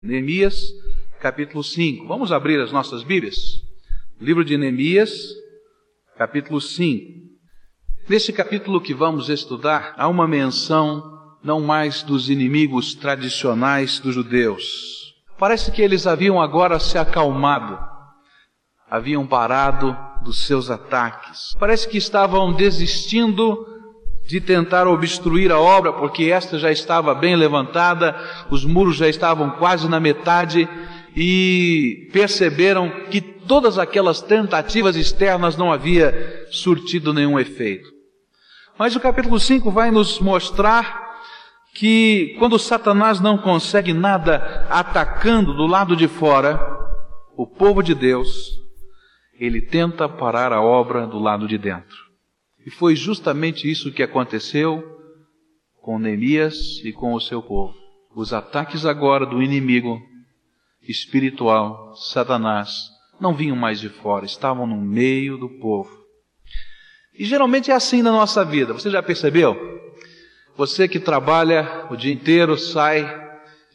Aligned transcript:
Neemias, 0.00 0.72
capítulo 1.20 1.64
5. 1.64 2.06
Vamos 2.06 2.30
abrir 2.30 2.60
as 2.60 2.70
nossas 2.70 3.02
Bíblias. 3.02 3.36
Livro 4.20 4.44
de 4.44 4.56
Neemias, 4.56 5.10
capítulo 6.16 6.60
5. 6.60 7.28
Nesse 8.08 8.32
capítulo 8.32 8.80
que 8.80 8.94
vamos 8.94 9.28
estudar, 9.28 9.94
há 9.98 10.06
uma 10.06 10.28
menção 10.28 11.36
não 11.42 11.60
mais 11.60 12.04
dos 12.04 12.30
inimigos 12.30 12.94
tradicionais 12.94 13.98
dos 13.98 14.14
judeus. 14.14 15.16
Parece 15.36 15.72
que 15.72 15.82
eles 15.82 16.06
haviam 16.06 16.40
agora 16.40 16.78
se 16.78 16.96
acalmado, 16.96 17.76
haviam 18.88 19.26
parado 19.26 19.98
dos 20.22 20.46
seus 20.46 20.70
ataques. 20.70 21.56
Parece 21.58 21.88
que 21.88 21.98
estavam 21.98 22.52
desistindo 22.52 23.66
de 24.28 24.42
tentar 24.42 24.86
obstruir 24.86 25.50
a 25.50 25.58
obra, 25.58 25.90
porque 25.90 26.24
esta 26.24 26.58
já 26.58 26.70
estava 26.70 27.14
bem 27.14 27.34
levantada, 27.34 28.14
os 28.50 28.62
muros 28.62 28.96
já 28.96 29.08
estavam 29.08 29.52
quase 29.52 29.88
na 29.88 29.98
metade 29.98 30.68
e 31.16 32.10
perceberam 32.12 32.90
que 33.10 33.22
todas 33.22 33.78
aquelas 33.78 34.20
tentativas 34.20 34.96
externas 34.96 35.56
não 35.56 35.72
havia 35.72 36.46
surtido 36.50 37.14
nenhum 37.14 37.40
efeito. 37.40 37.88
Mas 38.78 38.94
o 38.94 39.00
capítulo 39.00 39.40
5 39.40 39.70
vai 39.70 39.90
nos 39.90 40.20
mostrar 40.20 41.08
que 41.74 42.36
quando 42.38 42.58
Satanás 42.58 43.20
não 43.20 43.38
consegue 43.38 43.94
nada 43.94 44.66
atacando 44.68 45.54
do 45.54 45.66
lado 45.66 45.96
de 45.96 46.06
fora, 46.06 46.60
o 47.34 47.46
povo 47.46 47.82
de 47.82 47.94
Deus, 47.94 48.60
ele 49.40 49.62
tenta 49.62 50.06
parar 50.06 50.52
a 50.52 50.60
obra 50.60 51.06
do 51.06 51.18
lado 51.18 51.48
de 51.48 51.56
dentro. 51.56 52.07
E 52.68 52.70
foi 52.70 52.94
justamente 52.94 53.66
isso 53.66 53.90
que 53.90 54.02
aconteceu 54.02 54.84
com 55.80 55.98
Neemias 55.98 56.82
e 56.84 56.92
com 56.92 57.14
o 57.14 57.20
seu 57.20 57.42
povo. 57.42 57.72
Os 58.14 58.34
ataques 58.34 58.84
agora 58.84 59.24
do 59.24 59.42
inimigo 59.42 59.98
espiritual, 60.86 61.96
Satanás, 61.96 62.90
não 63.18 63.34
vinham 63.34 63.56
mais 63.56 63.80
de 63.80 63.88
fora, 63.88 64.26
estavam 64.26 64.66
no 64.66 64.76
meio 64.76 65.38
do 65.38 65.48
povo. 65.48 65.88
E 67.18 67.24
geralmente 67.24 67.70
é 67.70 67.74
assim 67.74 68.02
na 68.02 68.12
nossa 68.12 68.44
vida, 68.44 68.74
você 68.74 68.90
já 68.90 69.02
percebeu? 69.02 69.56
Você 70.54 70.86
que 70.86 71.00
trabalha 71.00 71.86
o 71.90 71.96
dia 71.96 72.12
inteiro, 72.12 72.58
sai 72.58 73.28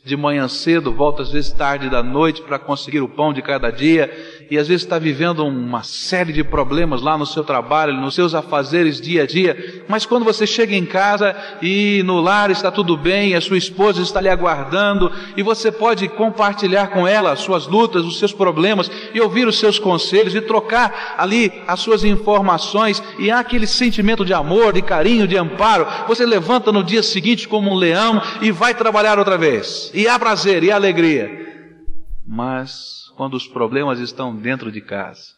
de 0.06 0.16
manhã 0.16 0.48
cedo, 0.48 0.94
volta 0.94 1.24
às 1.24 1.32
vezes 1.32 1.52
tarde 1.52 1.90
da 1.90 2.04
noite 2.04 2.44
para 2.44 2.60
conseguir 2.60 3.02
o 3.02 3.10
pão 3.10 3.34
de 3.34 3.42
cada 3.42 3.72
dia, 3.72 4.12
e 4.50 4.58
às 4.58 4.68
vezes 4.68 4.84
está 4.84 5.00
vivendo 5.00 5.46
uma 5.46 5.84
série 5.84 6.34
de 6.34 6.44
problemas 6.44 7.02
lá 7.02 7.18
no 7.18 7.26
seu 7.26 7.44
trabalho, 7.44 7.94
nos 7.94 8.16
seus 8.16 8.34
afazeres 8.34 9.00
dia 9.00 9.24
a 9.24 9.26
dia, 9.26 9.84
mas 9.88 10.06
quando 10.06 10.24
você 10.24 10.46
chega 10.46 10.76
em 10.76 10.86
casa 10.86 11.36
e 11.62 12.02
no 12.06 12.20
lar 12.20 12.52
está 12.52 12.72
tudo 12.72 12.96
bem, 12.98 13.36
a 13.36 13.42
sua 13.42 13.58
esposa 13.58 14.02
está 14.02 14.22
lhe 14.22 14.30
aguardando, 14.30 15.12
e 15.36 15.44
você 15.44 15.72
pode 15.72 16.08
compartilhar 16.10 16.88
com 16.88 17.08
ela 17.08 17.32
as 17.32 17.40
suas 17.40 17.68
lutas, 17.68 18.06
os 18.06 18.20
seus 18.20 18.34
problemas, 18.34 18.90
e 19.14 19.22
ouvir 19.22 19.48
os 19.48 19.60
seus 19.60 19.80
conselhos, 19.80 20.36
e 20.36 20.42
trocar 20.42 21.16
ali 21.18 21.52
as 21.68 21.80
suas 21.80 22.04
informações, 22.04 23.02
e 23.20 23.32
há 23.32 23.40
aquele 23.40 23.68
sentimento 23.68 24.26
de 24.26 24.34
amor, 24.34 24.74
de 24.74 24.82
carinho, 24.82 25.28
de 25.28 25.38
amparo, 25.38 25.88
você 26.08 26.26
levanta 26.26 26.72
no 26.72 26.84
dia 26.84 27.04
seguinte 27.04 27.48
como 27.48 27.72
um 27.72 27.76
leão 27.76 28.22
e 28.42 28.52
vai 28.52 28.74
trabalhar 28.74 29.20
outra 29.20 29.38
vez, 29.38 29.92
e 29.94 30.08
há 30.08 30.18
prazer, 30.18 30.64
e 30.64 30.72
alegria. 30.72 31.44
Mas 32.26 33.03
quando 33.16 33.36
os 33.36 33.48
problemas 33.48 34.00
estão 34.00 34.36
dentro 34.36 34.72
de 34.72 34.82
casa. 34.82 35.34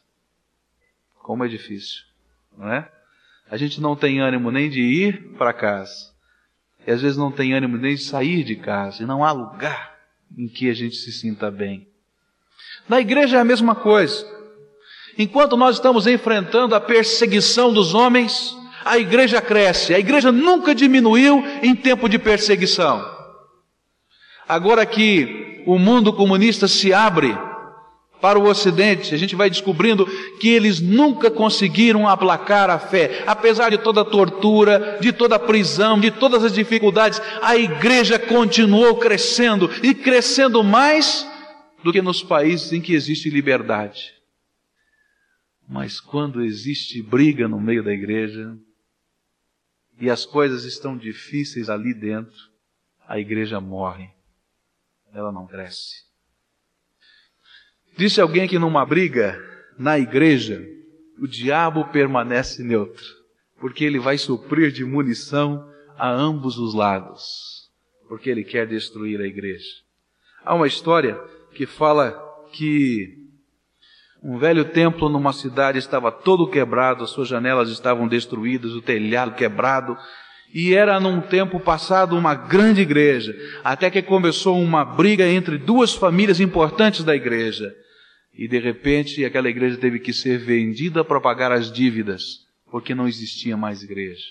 Como 1.20 1.44
é 1.44 1.48
difícil, 1.48 2.02
não 2.58 2.72
é? 2.72 2.90
A 3.50 3.58
gente 3.58 3.80
não 3.80 3.96
tem 3.96 4.20
ânimo 4.20 4.52
nem 4.52 4.70
de 4.70 4.82
ir 4.82 5.36
para 5.38 5.54
casa. 5.54 6.14
E 6.86 6.92
às 6.92 7.02
vezes 7.02 7.18
não 7.18 7.32
tem 7.32 7.54
ânimo 7.54 7.78
nem 7.78 7.96
de 7.96 8.02
sair 8.02 8.44
de 8.44 8.56
casa. 8.56 9.04
E 9.04 9.06
não 9.06 9.24
há 9.24 9.32
lugar 9.32 9.96
em 10.38 10.48
que 10.48 10.70
a 10.70 10.74
gente 10.74 10.96
se 10.96 11.12
sinta 11.12 11.52
bem. 11.52 11.88
Na 12.88 13.00
igreja 13.00 13.38
é 13.38 13.40
a 13.40 13.46
mesma 13.46 13.76
coisa. 13.76 14.26
Enquanto 15.18 15.56
nós 15.56 15.76
estamos 15.76 16.08
enfrentando 16.08 16.76
a 16.76 16.82
perseguição 16.82 17.72
dos 17.72 17.94
homens, 17.94 18.56
a 18.84 18.98
igreja 18.98 19.42
cresce. 19.42 19.94
A 19.94 20.00
igreja 20.00 20.32
nunca 20.32 20.76
diminuiu 20.76 21.44
em 21.62 21.76
tempo 21.76 22.10
de 22.10 22.20
perseguição. 22.20 23.04
Agora 24.48 24.86
que 24.86 25.64
o 25.66 25.80
mundo 25.80 26.14
comunista 26.14 26.68
se 26.68 26.94
abre 26.94 27.36
para 28.22 28.40
o 28.40 28.48
Ocidente, 28.48 29.14
a 29.14 29.18
gente 29.18 29.36
vai 29.36 29.50
descobrindo 29.50 30.06
que 30.40 30.50
eles 30.50 30.80
nunca 30.80 31.30
conseguiram 31.30 32.08
aplacar 32.08 32.70
a 32.70 32.80
fé, 32.80 33.24
apesar 33.28 33.70
de 33.70 33.78
toda 33.78 34.02
a 34.02 34.06
tortura, 34.06 34.98
de 35.02 35.12
toda 35.12 35.36
a 35.36 35.40
prisão, 35.40 36.00
de 36.00 36.12
todas 36.12 36.44
as 36.44 36.54
dificuldades, 36.54 37.22
a 37.42 37.56
igreja 37.56 38.18
continuou 38.18 38.96
crescendo 38.98 39.70
e 39.84 39.94
crescendo 39.94 40.64
mais 40.64 41.28
do 41.84 41.92
que 41.92 42.02
nos 42.02 42.24
países 42.24 42.74
em 42.74 42.82
que 42.82 42.94
existe 42.94 43.30
liberdade. 43.30 44.14
Mas 45.68 46.00
quando 46.00 46.44
existe 46.44 47.02
briga 47.02 47.48
no 47.48 47.60
meio 47.60 47.84
da 47.84 47.92
igreja 47.92 48.58
e 50.00 50.10
as 50.10 50.26
coisas 50.26 50.64
estão 50.64 50.98
difíceis 50.98 51.70
ali 51.70 51.94
dentro, 51.94 52.36
a 53.08 53.20
igreja 53.20 53.60
morre, 53.60 54.10
ela 55.14 55.32
não 55.32 55.46
cresce. 55.48 56.05
Disse 57.98 58.20
alguém 58.20 58.48
que 58.48 58.60
numa 58.60 58.86
briga 58.86 59.42
na 59.78 59.98
igreja, 59.98 60.62
o 61.20 61.28
diabo 61.28 61.86
permanece 61.86 62.62
neutro, 62.62 63.04
porque 63.60 63.86
ele 63.86 64.00
vai 64.00 64.18
suprir 64.18 64.72
de 64.72 64.84
munição 64.84 65.66
a 65.98 66.10
ambos 66.10 66.58
os 66.58 66.74
lados, 66.74 67.70
porque 68.10 68.30
ele 68.30 68.44
quer 68.44 68.68
destruir 68.68 69.22
a 69.22 69.26
igreja. 69.26 69.66
Há 70.44 70.54
uma 70.54 70.68
história 70.68 71.18
que 71.54 71.66
fala 71.66 72.14
que 72.52 73.26
um 74.22 74.38
velho 74.38 74.66
templo 74.66 75.08
numa 75.08 75.32
cidade 75.32 75.78
estava 75.78 76.12
todo 76.12 76.50
quebrado, 76.50 77.04
as 77.04 77.12
suas 77.12 77.28
janelas 77.28 77.70
estavam 77.70 78.08
destruídas, 78.08 78.72
o 78.72 78.82
telhado 78.82 79.36
quebrado, 79.36 79.98
e 80.54 80.74
era 80.74 81.00
num 81.00 81.22
tempo 81.22 81.60
passado 81.60 82.18
uma 82.18 82.36
grande 82.36 82.82
igreja, 82.82 83.36
até 83.64 83.90
que 83.90 84.02
começou 84.02 84.60
uma 84.62 84.84
briga 84.84 85.28
entre 85.28 85.58
duas 85.58 85.94
famílias 85.94 86.40
importantes 86.40 87.04
da 87.04 87.16
igreja. 87.16 87.74
E 88.38 88.48
de 88.48 88.60
repente 88.60 89.24
aquela 89.24 89.50
igreja 89.50 89.78
teve 89.78 90.00
que 90.00 90.12
ser 90.12 90.38
vendida 90.40 91.04
para 91.04 91.22
pagar 91.22 91.52
as 91.52 91.72
dívidas, 91.72 92.46
porque 92.70 92.94
não 92.94 93.08
existia 93.08 93.56
mais 93.56 93.82
igreja. 93.82 94.24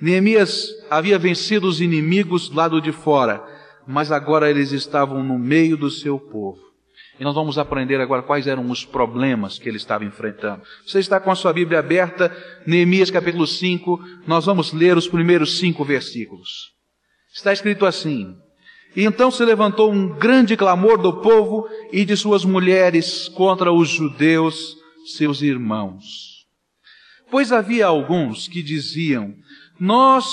Neemias 0.00 0.68
havia 0.88 1.18
vencido 1.18 1.66
os 1.66 1.80
inimigos 1.80 2.50
lado 2.50 2.80
de 2.80 2.92
fora, 2.92 3.44
mas 3.86 4.12
agora 4.12 4.48
eles 4.48 4.72
estavam 4.72 5.22
no 5.22 5.38
meio 5.38 5.76
do 5.76 5.90
seu 5.90 6.18
povo. 6.18 6.68
E 7.18 7.24
nós 7.24 7.34
vamos 7.34 7.58
aprender 7.58 8.00
agora 8.00 8.22
quais 8.22 8.46
eram 8.46 8.70
os 8.70 8.84
problemas 8.84 9.58
que 9.58 9.68
ele 9.68 9.76
estava 9.76 10.04
enfrentando. 10.04 10.62
Você 10.86 11.00
está 11.00 11.18
com 11.18 11.32
a 11.32 11.34
sua 11.34 11.52
Bíblia 11.52 11.80
aberta, 11.80 12.34
Neemias 12.64 13.10
capítulo 13.10 13.46
5, 13.46 14.00
nós 14.24 14.46
vamos 14.46 14.72
ler 14.72 14.96
os 14.96 15.08
primeiros 15.08 15.58
cinco 15.58 15.84
versículos. 15.84 16.72
Está 17.34 17.52
escrito 17.52 17.84
assim: 17.84 18.36
e 18.96 19.04
então 19.04 19.30
se 19.30 19.44
levantou 19.44 19.92
um 19.92 20.08
grande 20.08 20.56
clamor 20.56 20.98
do 20.98 21.20
povo 21.20 21.68
e 21.92 22.04
de 22.04 22.16
suas 22.16 22.44
mulheres 22.44 23.28
contra 23.28 23.72
os 23.72 23.88
judeus, 23.88 24.76
seus 25.16 25.42
irmãos. 25.42 26.38
Pois 27.30 27.52
havia 27.52 27.86
alguns 27.86 28.48
que 28.48 28.62
diziam: 28.62 29.34
Nós, 29.78 30.26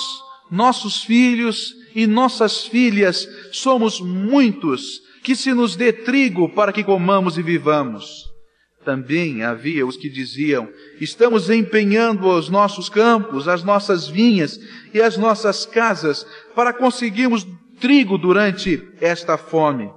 nossos 0.50 1.04
filhos 1.04 1.74
e 1.94 2.08
nossas 2.08 2.66
filhas 2.66 3.28
somos 3.52 4.00
muitos, 4.00 5.02
que 5.24 5.36
se 5.36 5.54
nos 5.54 5.76
dê 5.76 5.92
trigo 5.92 6.50
para 6.50 6.72
que 6.72 6.84
comamos 6.84 7.38
e 7.38 7.42
vivamos. 7.42 8.26
Também 8.86 9.44
havia 9.44 9.86
os 9.86 9.98
que 9.98 10.10
diziam: 10.10 10.70
Estamos 11.02 11.50
empenhando 11.50 12.28
os 12.28 12.50
nossos 12.50 12.88
campos, 12.88 13.48
as 13.48 13.64
nossas 13.64 14.08
vinhas 14.08 14.60
e 14.94 15.02
as 15.02 15.18
nossas 15.18 15.66
casas 15.66 16.26
para 16.56 16.72
conseguirmos 16.72 17.46
trigo 17.80 18.18
durante 18.18 18.82
esta 19.00 19.38
fome. 19.38 19.92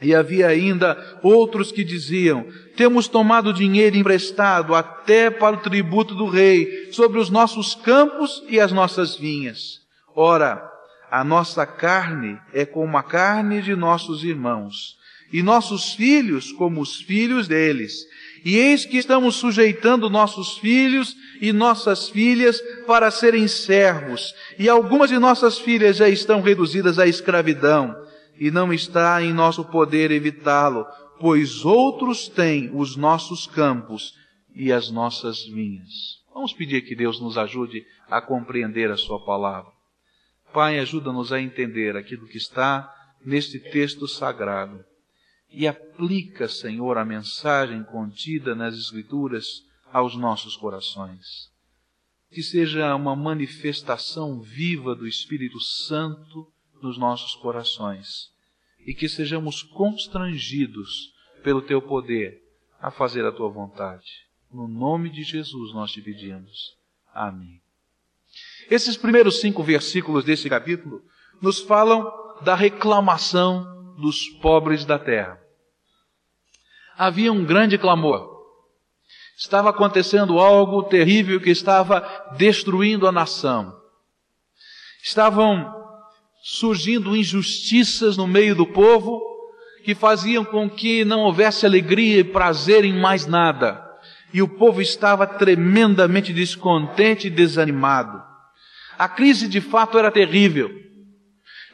E 0.00 0.14
havia 0.14 0.48
ainda 0.48 1.20
outros 1.22 1.70
que 1.70 1.84
diziam: 1.84 2.46
Temos 2.76 3.06
tomado 3.06 3.52
dinheiro 3.52 3.96
emprestado 3.96 4.74
até 4.74 5.30
para 5.30 5.56
o 5.56 5.60
tributo 5.60 6.14
do 6.14 6.26
rei 6.26 6.90
sobre 6.92 7.20
os 7.20 7.30
nossos 7.30 7.74
campos 7.74 8.42
e 8.48 8.58
as 8.58 8.72
nossas 8.72 9.16
vinhas. 9.16 9.80
Ora, 10.14 10.68
a 11.10 11.22
nossa 11.22 11.64
carne 11.64 12.38
é 12.52 12.66
como 12.66 12.96
a 12.96 13.02
carne 13.02 13.62
de 13.62 13.76
nossos 13.76 14.24
irmãos, 14.24 14.96
e 15.32 15.42
nossos 15.42 15.94
filhos 15.94 16.50
como 16.52 16.80
os 16.80 17.00
filhos 17.00 17.46
deles. 17.46 18.04
E 18.44 18.56
eis 18.56 18.84
que 18.84 18.96
estamos 18.96 19.36
sujeitando 19.36 20.10
nossos 20.10 20.58
filhos 20.58 21.16
e 21.40 21.52
nossas 21.52 22.08
filhas 22.08 22.60
para 22.86 23.10
serem 23.10 23.46
servos, 23.46 24.34
e 24.58 24.68
algumas 24.68 25.10
de 25.10 25.18
nossas 25.18 25.58
filhas 25.58 25.96
já 25.96 26.08
estão 26.08 26.40
reduzidas 26.40 26.98
à 26.98 27.06
escravidão, 27.06 27.94
e 28.38 28.50
não 28.50 28.72
está 28.72 29.22
em 29.22 29.32
nosso 29.32 29.64
poder 29.64 30.10
evitá-lo, 30.10 30.84
pois 31.20 31.64
outros 31.64 32.28
têm 32.28 32.70
os 32.74 32.96
nossos 32.96 33.46
campos 33.46 34.12
e 34.54 34.72
as 34.72 34.90
nossas 34.90 35.44
vinhas. 35.44 36.20
Vamos 36.34 36.52
pedir 36.52 36.82
que 36.82 36.96
Deus 36.96 37.20
nos 37.20 37.38
ajude 37.38 37.84
a 38.10 38.20
compreender 38.20 38.90
a 38.90 38.96
Sua 38.96 39.24
palavra. 39.24 39.70
Pai, 40.52 40.78
ajuda-nos 40.80 41.32
a 41.32 41.40
entender 41.40 41.96
aquilo 41.96 42.26
que 42.26 42.38
está 42.38 42.92
neste 43.24 43.60
texto 43.60 44.08
sagrado 44.08 44.84
e 45.52 45.68
aplica, 45.68 46.48
Senhor, 46.48 46.96
a 46.96 47.04
mensagem 47.04 47.84
contida 47.84 48.54
nas 48.54 48.74
Escrituras 48.74 49.62
aos 49.92 50.16
nossos 50.16 50.56
corações. 50.56 51.50
Que 52.30 52.42
seja 52.42 52.94
uma 52.96 53.14
manifestação 53.14 54.40
viva 54.40 54.94
do 54.94 55.06
Espírito 55.06 55.60
Santo 55.60 56.50
nos 56.80 56.96
nossos 56.96 57.34
corações 57.34 58.32
e 58.80 58.94
que 58.94 59.08
sejamos 59.08 59.62
constrangidos 59.62 61.12
pelo 61.44 61.60
Teu 61.60 61.82
poder 61.82 62.42
a 62.80 62.90
fazer 62.90 63.24
a 63.24 63.30
Tua 63.30 63.50
vontade. 63.50 64.26
No 64.50 64.66
nome 64.66 65.10
de 65.10 65.22
Jesus 65.22 65.74
nós 65.74 65.92
te 65.92 66.00
pedimos. 66.00 66.74
Amém. 67.12 67.60
Esses 68.70 68.96
primeiros 68.96 69.40
cinco 69.40 69.62
versículos 69.62 70.24
desse 70.24 70.48
capítulo 70.48 71.02
nos 71.40 71.60
falam 71.60 72.10
da 72.42 72.54
reclamação 72.54 73.94
dos 73.96 74.28
pobres 74.40 74.86
da 74.86 74.98
terra 74.98 75.41
havia 77.02 77.32
um 77.32 77.44
grande 77.44 77.76
clamor. 77.76 78.30
Estava 79.36 79.70
acontecendo 79.70 80.38
algo 80.38 80.84
terrível 80.84 81.40
que 81.40 81.50
estava 81.50 82.00
destruindo 82.36 83.08
a 83.08 83.12
nação. 83.12 83.74
Estavam 85.02 85.68
surgindo 86.44 87.16
injustiças 87.16 88.16
no 88.16 88.28
meio 88.28 88.54
do 88.54 88.64
povo 88.64 89.20
que 89.84 89.96
faziam 89.96 90.44
com 90.44 90.70
que 90.70 91.04
não 91.04 91.22
houvesse 91.22 91.66
alegria 91.66 92.20
e 92.20 92.24
prazer 92.24 92.84
em 92.84 93.00
mais 93.00 93.26
nada. 93.26 93.84
E 94.32 94.40
o 94.40 94.46
povo 94.46 94.80
estava 94.80 95.26
tremendamente 95.26 96.32
descontente 96.32 97.26
e 97.26 97.30
desanimado. 97.30 98.22
A 98.96 99.08
crise 99.08 99.48
de 99.48 99.60
fato 99.60 99.98
era 99.98 100.10
terrível. 100.12 100.70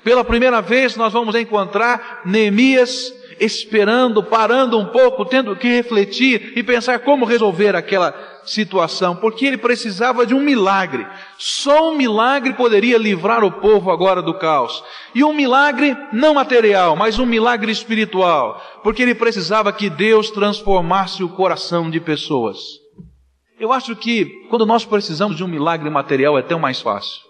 Pela 0.02 0.24
primeira 0.24 0.62
vez 0.62 0.96
nós 0.96 1.12
vamos 1.12 1.34
encontrar 1.34 2.22
Neemias 2.24 3.12
esperando, 3.40 4.23
parando 4.23 4.79
um 4.79 4.87
pouco, 4.87 5.25
tendo 5.25 5.56
que 5.56 5.69
refletir 5.69 6.52
e 6.56 6.62
pensar 6.62 6.99
como 7.00 7.25
resolver 7.25 7.75
aquela 7.76 8.14
situação, 8.44 9.14
porque 9.14 9.46
ele 9.46 9.58
precisava 9.58 10.26
de 10.26 10.35
um 10.35 10.40
milagre. 10.40 11.06
Só 11.38 11.93
um 11.93 11.96
milagre 11.96 12.55
poderia 12.55 12.99
livrar 12.99 13.44
o 13.44 13.52
povo 13.52 13.90
agora 13.90 14.23
do 14.23 14.35
caos. 14.35 14.82
E 15.14 15.23
um 15.23 15.32
milagre 15.32 15.96
não 16.12 16.35
material, 16.35 16.96
mas 16.96 17.19
um 17.19 17.26
milagre 17.26 17.70
espiritual, 17.70 18.61
porque 18.82 19.02
ele 19.02 19.14
precisava 19.14 19.73
que 19.73 19.91
Deus 19.91 20.31
transformasse 20.31 21.23
o 21.23 21.29
coração 21.29 21.91
de 21.91 22.00
pessoas. 22.00 22.58
Eu 23.61 23.73
acho 23.73 23.94
que 23.96 24.46
quando 24.49 24.64
nós 24.64 24.84
precisamos 24.84 25.37
de 25.37 25.44
um 25.44 25.49
milagre 25.49 25.91
material 25.91 26.38
é 26.38 26.43
tão 26.43 26.58
mais 26.58 26.81
fácil. 26.81 27.29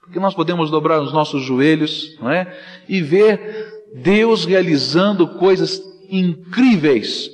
Porque 0.00 0.18
nós 0.18 0.34
podemos 0.34 0.70
dobrar 0.70 1.00
os 1.00 1.12
nossos 1.12 1.42
joelhos, 1.44 2.18
não 2.20 2.30
é? 2.30 2.58
E 2.88 3.00
ver 3.00 3.79
Deus 3.94 4.44
realizando 4.44 5.26
coisas 5.38 5.82
incríveis 6.08 7.30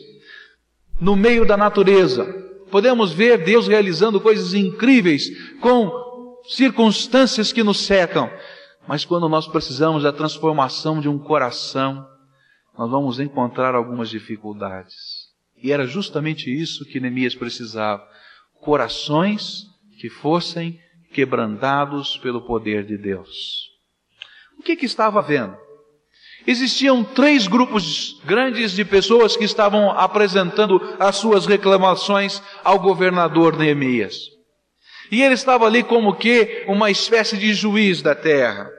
no 1.00 1.16
meio 1.16 1.46
da 1.46 1.56
natureza. 1.56 2.24
Podemos 2.70 3.12
ver 3.12 3.44
Deus 3.44 3.68
realizando 3.68 4.20
coisas 4.20 4.54
incríveis 4.54 5.28
com 5.60 5.90
circunstâncias 6.48 7.52
que 7.52 7.62
nos 7.62 7.80
secam. 7.80 8.30
Mas 8.86 9.04
quando 9.04 9.28
nós 9.28 9.46
precisamos 9.46 10.02
da 10.02 10.12
transformação 10.12 11.00
de 11.00 11.08
um 11.08 11.18
coração, 11.18 12.06
nós 12.76 12.90
vamos 12.90 13.18
encontrar 13.18 13.74
algumas 13.74 14.08
dificuldades. 14.08 15.26
E 15.56 15.72
era 15.72 15.86
justamente 15.86 16.50
isso 16.50 16.84
que 16.84 17.00
Neemias 17.00 17.34
precisava: 17.34 18.06
corações 18.60 19.64
que 19.98 20.08
fossem 20.08 20.78
quebrantados 21.12 22.18
pelo 22.18 22.42
poder 22.42 22.84
de 22.84 22.96
Deus. 22.96 23.70
O 24.58 24.62
que, 24.62 24.76
que 24.76 24.86
estava 24.86 25.22
vendo? 25.22 25.56
Existiam 26.46 27.02
três 27.02 27.48
grupos 27.48 28.20
grandes 28.24 28.72
de 28.72 28.84
pessoas 28.84 29.36
que 29.36 29.44
estavam 29.44 29.90
apresentando 29.90 30.80
as 30.98 31.16
suas 31.16 31.44
reclamações 31.44 32.40
ao 32.62 32.78
governador 32.78 33.56
Neemias. 33.56 34.16
E 35.10 35.22
ele 35.22 35.34
estava 35.34 35.66
ali 35.66 35.82
como 35.82 36.14
que 36.14 36.64
uma 36.68 36.90
espécie 36.90 37.36
de 37.36 37.52
juiz 37.52 38.00
da 38.00 38.14
terra. 38.14 38.70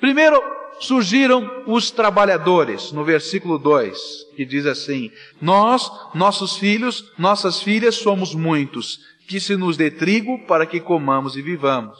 Primeiro 0.00 0.40
surgiram 0.80 1.64
os 1.66 1.90
trabalhadores, 1.90 2.92
no 2.92 3.04
versículo 3.04 3.58
2, 3.58 3.98
que 4.36 4.44
diz 4.44 4.64
assim: 4.66 5.10
Nós, 5.40 5.90
nossos 6.14 6.56
filhos, 6.56 7.04
nossas 7.18 7.62
filhas 7.62 7.96
somos 7.96 8.34
muitos, 8.34 8.98
que 9.28 9.38
se 9.38 9.56
nos 9.56 9.76
dê 9.76 9.90
trigo 9.90 10.46
para 10.46 10.66
que 10.66 10.80
comamos 10.80 11.36
e 11.36 11.42
vivamos. 11.42 11.98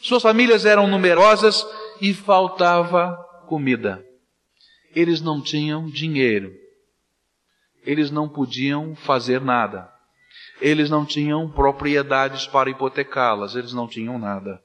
Suas 0.00 0.22
famílias 0.22 0.64
eram 0.64 0.88
numerosas 0.88 1.64
e 2.00 2.12
faltava 2.12 3.16
comida. 3.46 4.04
Eles 4.94 5.20
não 5.20 5.42
tinham 5.42 5.88
dinheiro. 5.88 6.52
Eles 7.84 8.10
não 8.10 8.28
podiam 8.28 8.94
fazer 8.94 9.40
nada. 9.40 9.90
Eles 10.60 10.88
não 10.88 11.04
tinham 11.04 11.50
propriedades 11.50 12.46
para 12.46 12.70
hipotecá-las. 12.70 13.54
Eles 13.56 13.72
não 13.72 13.88
tinham 13.88 14.18
nada. 14.18 14.62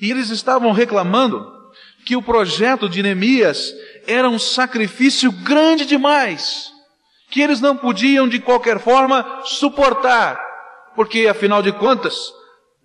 E 0.00 0.10
eles 0.10 0.30
estavam 0.30 0.72
reclamando 0.72 1.56
que 2.04 2.16
o 2.16 2.22
projeto 2.22 2.88
de 2.88 3.02
Neemias 3.02 3.74
era 4.06 4.28
um 4.28 4.38
sacrifício 4.38 5.32
grande 5.32 5.84
demais, 5.84 6.72
que 7.30 7.40
eles 7.40 7.60
não 7.60 7.76
podiam 7.76 8.28
de 8.28 8.38
qualquer 8.38 8.78
forma 8.78 9.42
suportar, 9.44 10.38
porque 10.94 11.26
afinal 11.26 11.62
de 11.62 11.72
contas, 11.72 12.32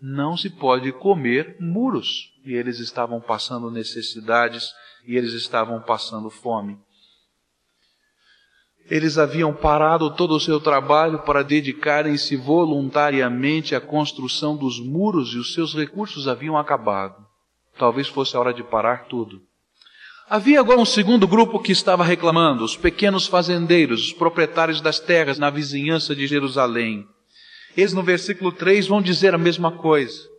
não 0.02 0.36
se 0.36 0.50
pode 0.50 0.92
comer 0.94 1.56
muros. 1.60 2.31
E 2.44 2.54
eles 2.54 2.80
estavam 2.80 3.22
passando 3.22 3.70
necessidades 3.70 4.72
e 5.06 5.16
eles 5.16 5.34
estavam 5.34 5.82
passando 5.82 6.30
fome. 6.30 6.78
Eles 8.90 9.18
haviam 9.18 9.54
parado 9.54 10.14
todo 10.16 10.36
o 10.36 10.40
seu 10.40 10.60
trabalho 10.60 11.20
para 11.20 11.44
dedicarem-se 11.44 12.36
voluntariamente 12.36 13.76
à 13.76 13.80
construção 13.80 14.58
dos 14.58 14.80
muros 14.80 15.34
e 15.34 15.38
os 15.38 15.54
seus 15.54 15.74
recursos 15.74 16.28
haviam 16.28 16.58
acabado. 16.58 17.16
Talvez 17.78 18.08
fosse 18.08 18.36
a 18.36 18.40
hora 18.40 18.54
de 18.54 18.64
parar 18.64 19.06
tudo. 19.06 19.42
Havia 20.30 20.60
agora 20.60 20.80
um 20.80 20.86
segundo 20.86 21.28
grupo 21.28 21.60
que 21.60 21.72
estava 21.72 22.04
reclamando, 22.04 22.64
os 22.64 22.78
pequenos 22.78 23.28
fazendeiros, 23.28 24.06
os 24.08 24.14
proprietários 24.14 24.82
das 24.82 25.00
terras 25.00 25.38
na 25.38 25.50
vizinhança 25.50 26.16
de 26.16 26.26
Jerusalém. 26.26 27.06
Eles 27.76 27.94
no 27.94 28.04
versículo 28.04 28.52
3 28.52 28.88
vão 28.88 29.02
dizer 29.02 29.34
a 29.34 29.38
mesma 29.38 29.74
coisa. 29.74 30.31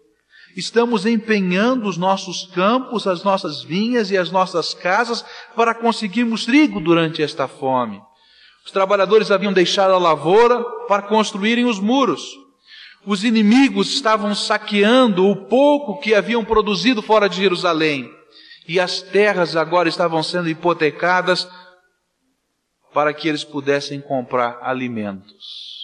Estamos 0.57 1.07
empenhando 1.07 1.89
os 1.89 1.97
nossos 1.97 2.47
campos, 2.55 3.07
as 3.07 3.25
nossas 3.25 3.63
vinhas 3.63 4.11
e 4.11 4.19
as 4.19 4.31
nossas 4.31 4.75
casas 4.75 5.25
para 5.57 5.75
conseguirmos 5.75 6.45
trigo 6.45 6.81
durante 6.81 7.23
esta 7.23 7.49
fome. 7.49 8.01
Os 8.65 8.71
trabalhadores 8.71 9.31
haviam 9.31 9.53
deixado 9.53 9.95
a 9.95 9.99
lavoura 9.99 10.63
para 10.87 11.03
construírem 11.03 11.65
os 11.65 11.81
muros. 11.81 12.23
Os 13.05 13.25
inimigos 13.25 13.93
estavam 13.93 14.35
saqueando 14.35 15.27
o 15.27 15.47
pouco 15.47 15.99
que 16.01 16.15
haviam 16.15 16.45
produzido 16.45 17.03
fora 17.03 17.29
de 17.29 17.37
Jerusalém. 17.37 18.09
E 18.69 18.79
as 18.79 19.01
terras 19.01 19.57
agora 19.57 19.89
estavam 19.89 20.23
sendo 20.23 20.49
hipotecadas 20.49 21.49
para 22.95 23.13
que 23.13 23.27
eles 23.27 23.43
pudessem 23.43 24.01
comprar 24.01 24.59
alimentos. 24.63 25.82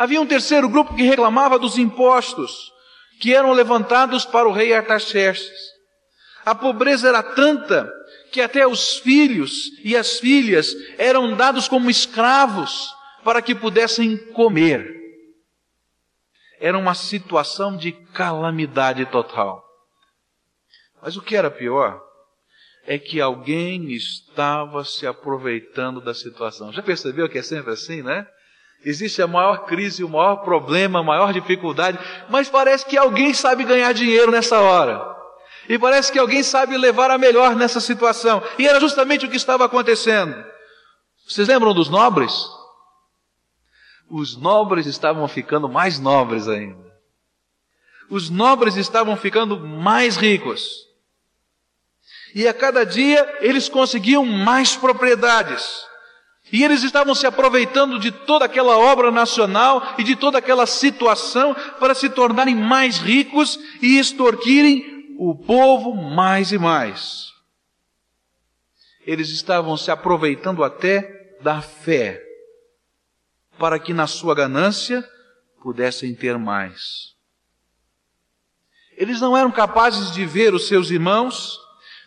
Havia 0.00 0.18
um 0.18 0.26
terceiro 0.26 0.66
grupo 0.66 0.94
que 0.94 1.02
reclamava 1.02 1.58
dos 1.58 1.76
impostos 1.76 2.72
que 3.20 3.34
eram 3.34 3.52
levantados 3.52 4.24
para 4.24 4.48
o 4.48 4.50
rei 4.50 4.72
Artaxerxes. 4.72 5.60
A 6.42 6.54
pobreza 6.54 7.10
era 7.10 7.22
tanta 7.22 7.92
que 8.32 8.40
até 8.40 8.66
os 8.66 8.96
filhos 8.96 9.52
e 9.84 9.94
as 9.94 10.18
filhas 10.18 10.74
eram 10.96 11.36
dados 11.36 11.68
como 11.68 11.90
escravos 11.90 12.90
para 13.22 13.42
que 13.42 13.54
pudessem 13.54 14.16
comer. 14.32 14.90
Era 16.58 16.78
uma 16.78 16.94
situação 16.94 17.76
de 17.76 17.92
calamidade 17.92 19.04
total. 19.04 19.62
Mas 21.02 21.14
o 21.14 21.20
que 21.20 21.36
era 21.36 21.50
pior 21.50 22.00
é 22.86 22.98
que 22.98 23.20
alguém 23.20 23.92
estava 23.92 24.82
se 24.82 25.06
aproveitando 25.06 26.00
da 26.00 26.14
situação. 26.14 26.72
Já 26.72 26.82
percebeu 26.82 27.28
que 27.28 27.36
é 27.36 27.42
sempre 27.42 27.74
assim, 27.74 28.00
né? 28.00 28.26
Existe 28.84 29.20
a 29.20 29.26
maior 29.26 29.66
crise, 29.66 30.02
o 30.02 30.08
maior 30.08 30.36
problema, 30.36 31.00
a 31.00 31.02
maior 31.02 31.32
dificuldade, 31.32 31.98
mas 32.30 32.48
parece 32.48 32.86
que 32.86 32.96
alguém 32.96 33.34
sabe 33.34 33.64
ganhar 33.64 33.92
dinheiro 33.92 34.32
nessa 34.32 34.58
hora. 34.58 35.16
E 35.68 35.78
parece 35.78 36.10
que 36.10 36.18
alguém 36.18 36.42
sabe 36.42 36.76
levar 36.76 37.10
a 37.10 37.18
melhor 37.18 37.54
nessa 37.54 37.78
situação. 37.78 38.42
E 38.58 38.66
era 38.66 38.80
justamente 38.80 39.26
o 39.26 39.30
que 39.30 39.36
estava 39.36 39.64
acontecendo. 39.64 40.34
Vocês 41.28 41.46
lembram 41.46 41.74
dos 41.74 41.88
nobres? 41.88 42.32
Os 44.10 44.36
nobres 44.36 44.86
estavam 44.86 45.28
ficando 45.28 45.68
mais 45.68 46.00
nobres 46.00 46.48
ainda. 46.48 46.90
Os 48.08 48.28
nobres 48.28 48.76
estavam 48.76 49.16
ficando 49.16 49.60
mais 49.60 50.16
ricos. 50.16 50.88
E 52.34 52.48
a 52.48 52.54
cada 52.54 52.84
dia 52.84 53.38
eles 53.40 53.68
conseguiam 53.68 54.24
mais 54.24 54.74
propriedades. 54.74 55.89
E 56.52 56.64
eles 56.64 56.82
estavam 56.82 57.14
se 57.14 57.26
aproveitando 57.26 57.98
de 57.98 58.10
toda 58.10 58.44
aquela 58.44 58.76
obra 58.76 59.10
nacional 59.10 59.94
e 59.98 60.02
de 60.02 60.16
toda 60.16 60.38
aquela 60.38 60.66
situação 60.66 61.54
para 61.78 61.94
se 61.94 62.08
tornarem 62.08 62.54
mais 62.54 62.98
ricos 62.98 63.58
e 63.80 63.98
extorquirem 63.98 65.16
o 65.18 65.34
povo 65.34 65.94
mais 65.94 66.50
e 66.50 66.58
mais. 66.58 67.30
Eles 69.06 69.30
estavam 69.30 69.76
se 69.76 69.90
aproveitando 69.90 70.64
até 70.64 71.36
da 71.40 71.60
fé, 71.62 72.22
para 73.58 73.78
que 73.78 73.92
na 73.92 74.06
sua 74.06 74.34
ganância 74.34 75.06
pudessem 75.62 76.14
ter 76.14 76.38
mais. 76.38 77.14
Eles 78.96 79.20
não 79.20 79.36
eram 79.36 79.50
capazes 79.50 80.12
de 80.12 80.26
ver 80.26 80.54
os 80.54 80.68
seus 80.68 80.90
irmãos, 80.90 81.58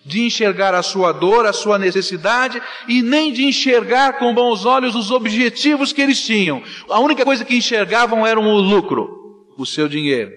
de 0.05 0.21
enxergar 0.21 0.73
a 0.73 0.83
sua 0.83 1.11
dor, 1.11 1.45
a 1.45 1.53
sua 1.53 1.79
necessidade 1.79 2.61
e 2.87 3.01
nem 3.01 3.31
de 3.31 3.43
enxergar 3.43 4.19
com 4.19 4.33
bons 4.33 4.65
olhos 4.65 4.95
os 4.95 5.11
objetivos 5.11 5.93
que 5.93 6.01
eles 6.01 6.25
tinham. 6.25 6.61
A 6.89 6.99
única 6.99 7.23
coisa 7.23 7.45
que 7.45 7.55
enxergavam 7.55 8.25
era 8.25 8.39
o 8.39 8.59
lucro, 8.59 9.53
o 9.57 9.65
seu 9.65 9.87
dinheiro. 9.87 10.31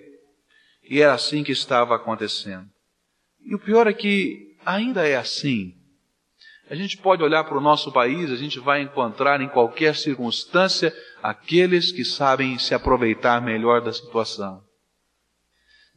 E 0.89 1.01
era 1.01 1.15
assim 1.15 1.43
que 1.43 1.53
estava 1.53 1.97
acontecendo. 1.97 2.67
E 3.45 3.55
o 3.55 3.59
pior 3.59 3.87
é 3.87 3.93
que 3.93 4.57
ainda 4.65 5.07
é 5.07 5.17
assim. 5.17 5.73
A 6.69 6.75
gente 6.75 6.99
pode 6.99 7.23
olhar 7.23 7.45
para 7.45 7.57
o 7.57 7.61
nosso 7.61 7.93
país, 7.93 8.31
a 8.31 8.37
gente 8.37 8.59
vai 8.59 8.83
encontrar 8.83 9.41
em 9.41 9.49
qualquer 9.49 9.95
circunstância 9.95 10.93
aqueles 11.23 11.93
que 11.93 12.05
sabem 12.05 12.59
se 12.59 12.75
aproveitar 12.75 13.41
melhor 13.41 13.81
da 13.81 13.93
situação. 13.93 14.61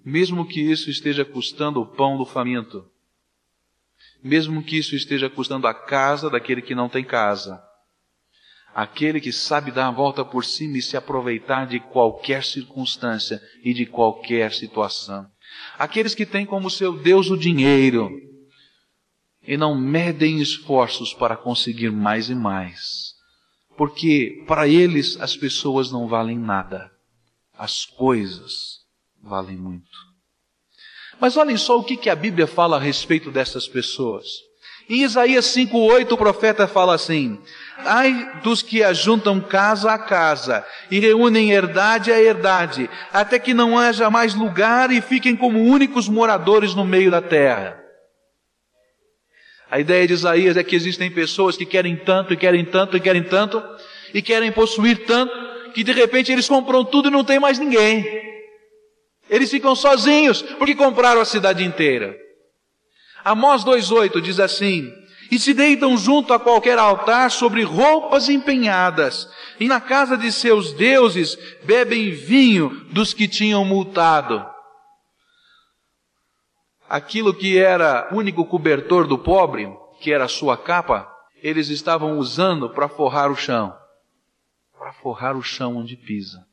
Mesmo 0.06 0.48
que 0.48 0.62
isso 0.62 0.90
esteja 0.90 1.26
custando 1.26 1.82
o 1.82 1.86
pão 1.86 2.18
do 2.18 2.26
faminto, 2.26 2.86
mesmo 4.24 4.64
que 4.64 4.78
isso 4.78 4.96
esteja 4.96 5.30
custando 5.30 5.68
a 5.68 5.74
casa 5.74 6.30
daquele 6.30 6.62
que 6.62 6.76
não 6.76 6.90
tem 6.90 7.04
casa. 7.04 7.62
Aquele 8.74 9.20
que 9.20 9.32
sabe 9.32 9.72
dar 9.72 9.88
a 9.88 9.92
volta 9.92 10.24
por 10.24 10.46
cima 10.46 10.78
e 10.78 10.82
se 10.82 10.96
aproveitar 10.96 11.66
de 11.66 11.80
qualquer 11.80 12.44
circunstância 12.44 13.42
e 13.64 13.74
de 13.74 13.86
qualquer 13.86 14.54
situação. 14.54 15.30
Aqueles 15.78 16.14
que 16.14 16.26
têm 16.26 16.46
como 16.46 16.70
seu 16.70 16.98
Deus 16.98 17.30
o 17.30 17.38
dinheiro 17.38 18.12
e 19.42 19.58
não 19.58 19.76
medem 19.76 20.40
esforços 20.40 21.14
para 21.14 21.36
conseguir 21.36 21.92
mais 21.92 22.30
e 22.30 22.36
mais. 22.36 23.16
Porque 23.76 24.44
para 24.48 24.68
eles 24.68 25.20
as 25.20 25.36
pessoas 25.36 25.92
não 25.92 26.08
valem 26.08 26.38
nada. 26.38 26.92
As 27.58 27.86
coisas 27.86 28.80
valem 29.22 29.58
muito. 29.58 30.09
Mas 31.20 31.36
olhem 31.36 31.58
só 31.58 31.78
o 31.78 31.84
que, 31.84 31.98
que 31.98 32.10
a 32.10 32.16
Bíblia 32.16 32.48
fala 32.48 32.78
a 32.78 32.80
respeito 32.80 33.30
dessas 33.30 33.68
pessoas. 33.68 34.26
Em 34.90 35.04
Isaías 35.04 35.46
5,8 35.46 36.12
o 36.14 36.18
profeta 36.18 36.68
fala 36.68 36.96
assim: 36.96 37.40
Ai 37.78 38.40
dos 38.42 38.64
que 38.64 38.82
ajuntam 38.82 39.40
casa 39.40 39.92
a 39.92 40.00
casa 40.00 40.66
e 40.90 41.00
reúnem 41.00 41.52
herdade 41.52 42.12
a 42.12 42.20
herdade, 42.20 42.90
até 43.14 43.38
que 43.38 43.54
não 43.54 43.78
haja 43.78 44.10
mais 44.10 44.34
lugar 44.34 44.92
e 44.92 45.00
fiquem 45.00 45.36
como 45.36 45.62
únicos 45.62 46.10
moradores 46.10 46.74
no 46.74 46.86
meio 46.86 47.12
da 47.12 47.22
terra. 47.22 47.78
A 49.70 49.80
ideia 49.80 50.08
de 50.08 50.14
Isaías 50.14 50.58
é 50.58 50.64
que 50.64 50.76
existem 50.76 51.12
pessoas 51.12 51.56
que 51.56 51.66
querem 51.66 51.96
tanto 51.96 52.34
e 52.34 52.38
querem 52.38 52.66
tanto 52.66 52.98
e 52.98 53.00
querem 53.00 53.22
tanto 53.22 53.64
e 54.12 54.22
querem 54.24 54.52
possuir 54.52 55.06
tanto 55.06 55.32
que 55.72 55.84
de 55.84 55.92
repente 55.92 56.32
eles 56.32 56.48
compram 56.48 56.84
tudo 56.84 57.10
e 57.10 57.12
não 57.12 57.24
tem 57.24 57.40
mais 57.40 57.60
ninguém. 57.60 58.29
Eles 59.30 59.52
ficam 59.52 59.76
sozinhos 59.76 60.42
porque 60.42 60.74
compraram 60.74 61.22
a 61.22 61.26
cidade 61.26 61.64
inteira. 61.64 62.18
Amós 63.24 63.64
2,8 63.64 64.20
diz 64.22 64.40
assim: 64.40 64.92
E 65.30 65.38
se 65.38 65.54
deitam 65.54 65.96
junto 65.98 66.34
a 66.34 66.40
qualquer 66.40 66.80
altar 66.80 67.30
sobre 67.30 67.64
roupas 67.64 68.28
empenhadas, 68.28 69.30
e 69.60 69.68
na 69.68 69.80
casa 69.80 70.18
de 70.18 70.32
seus 70.32 70.74
deuses 70.74 71.38
bebem 71.64 72.12
vinho 72.12 72.70
dos 72.92 73.14
que 73.14 73.28
tinham 73.28 73.64
multado. 73.64 74.46
Aquilo 76.90 77.34
que 77.34 77.58
era 77.58 78.10
o 78.12 78.16
único 78.16 78.44
cobertor 78.46 79.06
do 79.06 79.20
pobre, 79.20 79.72
que 80.02 80.12
era 80.12 80.26
a 80.26 80.30
sua 80.30 80.58
capa, 80.58 81.08
eles 81.36 81.70
estavam 81.70 82.18
usando 82.18 82.68
para 82.72 82.90
forrar 82.90 83.30
o 83.30 83.36
chão. 83.36 83.78
Para 84.76 84.92
forrar 84.94 85.38
o 85.38 85.44
chão 85.44 85.78
onde 85.78 85.96
pisa. 85.96 86.44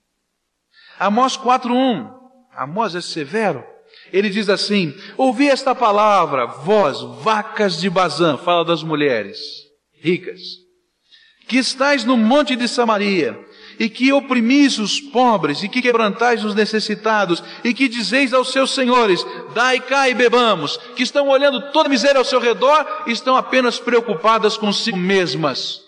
Amós 0.98 1.38
4,1 1.38 2.25
Amós 2.56 2.94
é 2.94 3.00
severo. 3.00 3.64
Ele 4.12 4.30
diz 4.30 4.48
assim: 4.48 4.94
Ouvi 5.16 5.48
esta 5.48 5.74
palavra, 5.74 6.46
vós, 6.46 7.00
vacas 7.22 7.78
de 7.78 7.90
Bazã, 7.90 8.36
fala 8.36 8.64
das 8.64 8.82
mulheres 8.82 9.38
ricas, 10.00 10.40
que 11.48 11.58
estáis 11.58 12.04
no 12.04 12.16
monte 12.16 12.56
de 12.56 12.68
Samaria, 12.68 13.38
e 13.78 13.88
que 13.88 14.12
oprimis 14.12 14.78
os 14.78 15.00
pobres, 15.00 15.62
e 15.62 15.68
que 15.68 15.82
quebrantais 15.82 16.44
os 16.44 16.54
necessitados, 16.54 17.42
e 17.62 17.74
que 17.74 17.88
dizeis 17.88 18.32
aos 18.32 18.52
seus 18.52 18.72
senhores: 18.72 19.24
Dai 19.54 19.80
cá 19.80 20.08
e 20.08 20.14
bebamos, 20.14 20.76
que 20.94 21.02
estão 21.02 21.28
olhando 21.28 21.72
toda 21.72 21.88
a 21.88 21.90
miséria 21.90 22.18
ao 22.18 22.24
seu 22.24 22.40
redor 22.40 23.04
estão 23.06 23.36
apenas 23.36 23.78
preocupadas 23.78 24.56
consigo 24.56 24.96
mesmas. 24.96 25.80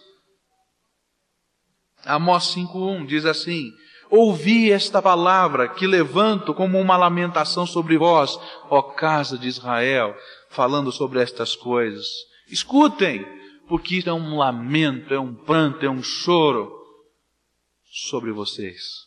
Amós 2.05 2.55
5,1 2.55 3.07
diz 3.07 3.25
assim: 3.25 3.71
Ouvi 4.11 4.71
esta 4.73 5.03
palavra 5.03 5.69
que 5.69 5.87
levanto 5.87 6.55
como 6.55 6.81
uma 6.81 6.97
lamentação 6.97 7.67
sobre 7.67 7.99
vós, 7.99 8.38
ó 8.71 8.81
casa 8.81 9.37
de 9.37 9.49
Israel, 9.49 10.17
falando 10.49 10.91
sobre 10.91 11.21
estas 11.21 11.55
coisas. 11.55 12.07
Escutem, 12.50 13.27
porque 13.69 13.97
isso 13.97 14.09
é 14.09 14.12
um 14.12 14.38
lamento, 14.38 15.12
é 15.12 15.21
um 15.21 15.35
pranto, 15.35 15.85
é 15.85 15.91
um 15.91 16.03
choro 16.03 16.73
sobre 17.91 18.33
vocês. 18.33 19.07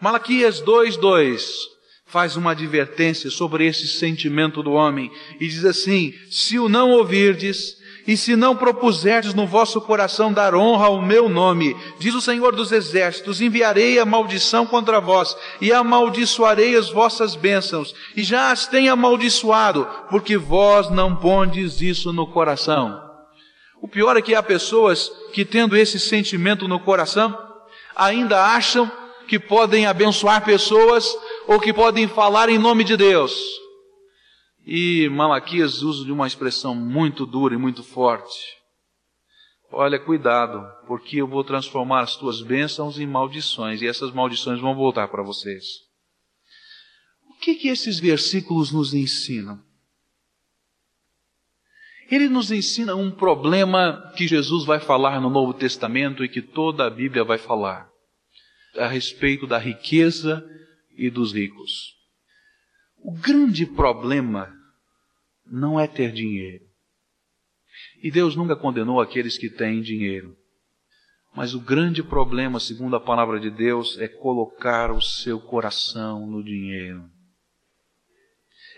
Malaquias 0.00 0.60
2:2 0.60 1.68
faz 2.06 2.36
uma 2.36 2.50
advertência 2.50 3.30
sobre 3.30 3.66
esse 3.66 3.86
sentimento 3.86 4.62
do 4.62 4.72
homem 4.72 5.10
e 5.38 5.46
diz 5.46 5.64
assim: 5.64 6.12
Se 6.30 6.58
o 6.58 6.68
não 6.68 6.90
ouvirdes, 6.90 7.79
e 8.06 8.16
se 8.16 8.36
não 8.36 8.56
propuserdes 8.56 9.34
no 9.34 9.46
vosso 9.46 9.80
coração 9.80 10.32
dar 10.32 10.54
honra 10.54 10.86
ao 10.86 11.02
meu 11.02 11.28
nome, 11.28 11.76
diz 11.98 12.14
o 12.14 12.20
Senhor 12.20 12.54
dos 12.54 12.72
Exércitos, 12.72 13.40
enviarei 13.40 13.98
a 13.98 14.04
maldição 14.04 14.66
contra 14.66 15.00
vós, 15.00 15.36
e 15.60 15.72
amaldiçoarei 15.72 16.76
as 16.76 16.90
vossas 16.90 17.34
bênçãos, 17.34 17.94
e 18.16 18.22
já 18.22 18.50
as 18.50 18.66
tenho 18.66 18.92
amaldiçoado, 18.92 19.86
porque 20.08 20.36
vós 20.36 20.90
não 20.90 21.14
pondes 21.16 21.80
isso 21.80 22.12
no 22.12 22.26
coração. 22.26 23.00
O 23.82 23.88
pior 23.88 24.16
é 24.16 24.22
que 24.22 24.34
há 24.34 24.42
pessoas 24.42 25.10
que, 25.32 25.44
tendo 25.44 25.76
esse 25.76 25.98
sentimento 25.98 26.68
no 26.68 26.80
coração, 26.80 27.36
ainda 27.96 28.44
acham 28.44 28.90
que 29.26 29.38
podem 29.38 29.86
abençoar 29.86 30.44
pessoas 30.44 31.16
ou 31.46 31.60
que 31.60 31.72
podem 31.72 32.08
falar 32.08 32.48
em 32.48 32.58
nome 32.58 32.84
de 32.84 32.96
Deus. 32.96 33.59
E 34.66 35.08
Malaquias 35.08 35.82
usa 35.82 36.04
de 36.04 36.12
uma 36.12 36.26
expressão 36.26 36.74
muito 36.74 37.24
dura 37.24 37.54
e 37.54 37.58
muito 37.58 37.82
forte. 37.82 38.60
Olha, 39.72 39.98
cuidado, 39.98 40.66
porque 40.86 41.18
eu 41.18 41.28
vou 41.28 41.44
transformar 41.44 42.00
as 42.00 42.16
tuas 42.16 42.42
bênçãos 42.42 42.98
em 42.98 43.06
maldições, 43.06 43.80
e 43.80 43.86
essas 43.86 44.12
maldições 44.12 44.60
vão 44.60 44.74
voltar 44.74 45.08
para 45.08 45.22
vocês. 45.22 45.64
O 47.28 47.34
que, 47.40 47.54
que 47.54 47.68
esses 47.68 47.98
versículos 47.98 48.72
nos 48.72 48.92
ensinam? 48.92 49.62
Ele 52.10 52.28
nos 52.28 52.50
ensina 52.50 52.96
um 52.96 53.10
problema 53.10 54.12
que 54.16 54.26
Jesus 54.26 54.64
vai 54.64 54.80
falar 54.80 55.20
no 55.20 55.30
Novo 55.30 55.54
Testamento 55.54 56.24
e 56.24 56.28
que 56.28 56.42
toda 56.42 56.84
a 56.84 56.90
Bíblia 56.90 57.22
vai 57.22 57.38
falar 57.38 57.88
a 58.76 58.88
respeito 58.88 59.46
da 59.46 59.58
riqueza 59.58 60.44
e 60.96 61.08
dos 61.08 61.32
ricos. 61.32 61.99
O 63.02 63.12
grande 63.12 63.64
problema 63.64 64.54
não 65.46 65.80
é 65.80 65.86
ter 65.86 66.12
dinheiro. 66.12 66.64
E 68.02 68.10
Deus 68.10 68.36
nunca 68.36 68.54
condenou 68.54 69.00
aqueles 69.00 69.38
que 69.38 69.48
têm 69.48 69.80
dinheiro. 69.80 70.36
Mas 71.34 71.54
o 71.54 71.60
grande 71.60 72.02
problema, 72.02 72.60
segundo 72.60 72.96
a 72.96 73.00
palavra 73.00 73.40
de 73.40 73.50
Deus, 73.50 73.98
é 73.98 74.06
colocar 74.06 74.90
o 74.90 75.00
seu 75.00 75.40
coração 75.40 76.26
no 76.26 76.42
dinheiro. 76.42 77.08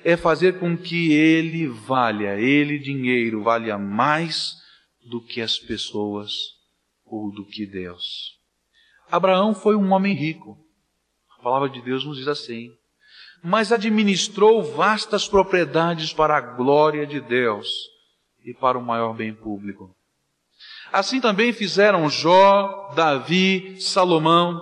É 0.04 0.16
fazer 0.16 0.60
com 0.60 0.76
que 0.76 1.12
ele 1.12 1.66
valha, 1.66 2.38
ele 2.38 2.78
dinheiro, 2.78 3.42
valha 3.42 3.78
mais 3.78 4.56
do 5.04 5.20
que 5.20 5.40
as 5.40 5.58
pessoas 5.58 6.32
ou 7.04 7.32
do 7.32 7.44
que 7.44 7.66
Deus. 7.66 8.38
Abraão 9.10 9.54
foi 9.54 9.74
um 9.74 9.92
homem 9.92 10.14
rico. 10.14 10.58
A 11.38 11.42
palavra 11.42 11.68
de 11.68 11.82
Deus 11.82 12.04
nos 12.04 12.18
diz 12.18 12.28
assim 12.28 12.72
mas 13.42 13.72
administrou 13.72 14.62
vastas 14.62 15.26
propriedades 15.26 16.12
para 16.12 16.37
a 16.37 16.40
glória 16.40 17.06
de 17.06 17.20
Deus 17.20 17.68
e 18.44 18.54
para 18.54 18.78
o 18.78 18.82
maior 18.82 19.12
bem 19.14 19.34
público. 19.34 19.90
Assim 20.92 21.20
também 21.20 21.52
fizeram 21.52 22.08
Jó, 22.08 22.92
Davi, 22.94 23.76
Salomão. 23.80 24.61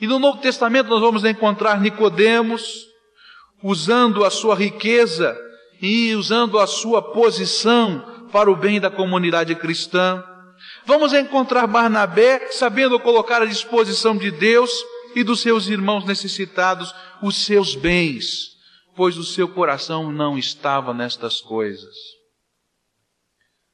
E 0.00 0.06
no 0.06 0.18
Novo 0.18 0.40
Testamento 0.40 0.88
nós 0.88 1.00
vamos 1.00 1.24
encontrar 1.24 1.80
Nicodemos 1.80 2.84
usando 3.62 4.24
a 4.24 4.30
sua 4.30 4.54
riqueza 4.54 5.36
e 5.80 6.14
usando 6.14 6.58
a 6.58 6.66
sua 6.66 7.00
posição 7.00 8.28
para 8.30 8.50
o 8.50 8.56
bem 8.56 8.78
da 8.78 8.90
comunidade 8.90 9.54
cristã. 9.54 10.22
Vamos 10.84 11.12
encontrar 11.14 11.66
Barnabé 11.66 12.48
sabendo 12.50 13.00
colocar 13.00 13.40
à 13.40 13.46
disposição 13.46 14.16
de 14.16 14.30
Deus 14.30 14.70
e 15.16 15.24
dos 15.24 15.40
seus 15.40 15.66
irmãos 15.68 16.04
necessitados 16.04 16.94
os 17.22 17.46
seus 17.46 17.74
bens, 17.74 18.54
pois 18.94 19.16
o 19.16 19.24
seu 19.24 19.48
coração 19.48 20.12
não 20.12 20.36
estava 20.36 20.92
nestas 20.92 21.40
coisas. 21.40 21.96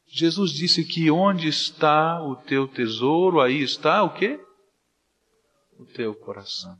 Jesus 0.07 0.53
disse 0.53 0.85
que 0.85 1.11
onde 1.11 1.49
está 1.49 2.23
o 2.23 2.37
teu 2.37 2.69
tesouro, 2.69 3.41
aí 3.41 3.61
está 3.61 4.05
o 4.05 4.11
quê? 4.11 4.39
O 5.81 5.85
teu 5.85 6.15
coração. 6.15 6.79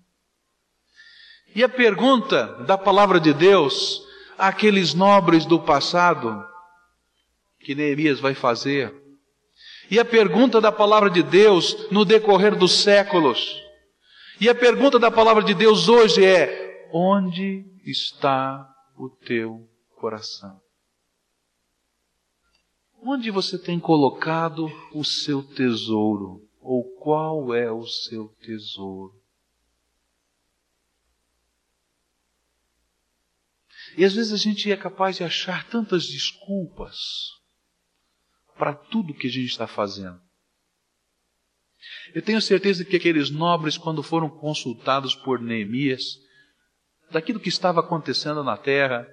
E 1.57 1.65
a 1.65 1.69
pergunta 1.69 2.47
da 2.65 2.79
palavra 2.79 3.19
de 3.19 3.35
Deus 3.35 4.01
àqueles 4.39 4.95
nobres 4.95 5.45
do 5.45 5.59
passado, 5.59 6.41
que 7.59 7.75
Neemias 7.75 8.21
vai 8.21 8.35
fazer, 8.35 8.95
e 9.91 9.99
a 9.99 10.05
pergunta 10.05 10.61
da 10.61 10.71
palavra 10.71 11.11
de 11.11 11.23
Deus 11.23 11.91
no 11.91 12.05
decorrer 12.05 12.55
dos 12.57 12.73
séculos, 12.83 13.61
e 14.43 14.49
a 14.49 14.55
pergunta 14.57 14.99
da 14.99 15.09
palavra 15.09 15.45
de 15.45 15.55
Deus 15.55 15.89
hoje 15.89 16.25
é: 16.25 16.91
onde 16.93 17.65
está 17.85 18.69
o 18.99 19.09
teu 19.09 19.71
coração? 19.95 20.61
Onde 23.01 23.31
você 23.31 23.57
tem 23.57 23.79
colocado 23.79 24.67
o 24.93 25.05
seu 25.05 25.45
tesouro? 25.45 26.45
Ou 26.61 26.83
qual 26.97 27.55
é 27.55 27.71
o 27.71 27.87
seu 27.87 28.35
tesouro? 28.41 29.15
E 33.97 34.05
às 34.05 34.15
vezes 34.15 34.33
a 34.33 34.37
gente 34.37 34.73
é 34.73 34.77
capaz 34.77 35.19
de 35.19 35.23
achar 35.23 35.69
tantas 35.69 36.09
desculpas 36.09 36.99
para 38.59 38.75
tudo 38.75 39.15
que 39.15 39.29
a 39.29 39.31
gente 39.31 39.51
está 39.51 39.69
fazendo. 39.69 40.21
Eu 42.15 42.21
tenho 42.21 42.41
certeza 42.41 42.85
que 42.85 42.97
aqueles 42.97 43.31
nobres, 43.31 43.79
quando 43.79 44.03
foram 44.03 44.29
consultados 44.29 45.15
por 45.15 45.41
Neemias, 45.41 46.19
daquilo 47.11 47.41
que 47.41 47.49
estava 47.49 47.81
acontecendo 47.81 48.45
na 48.45 48.57
terra, 48.57 49.09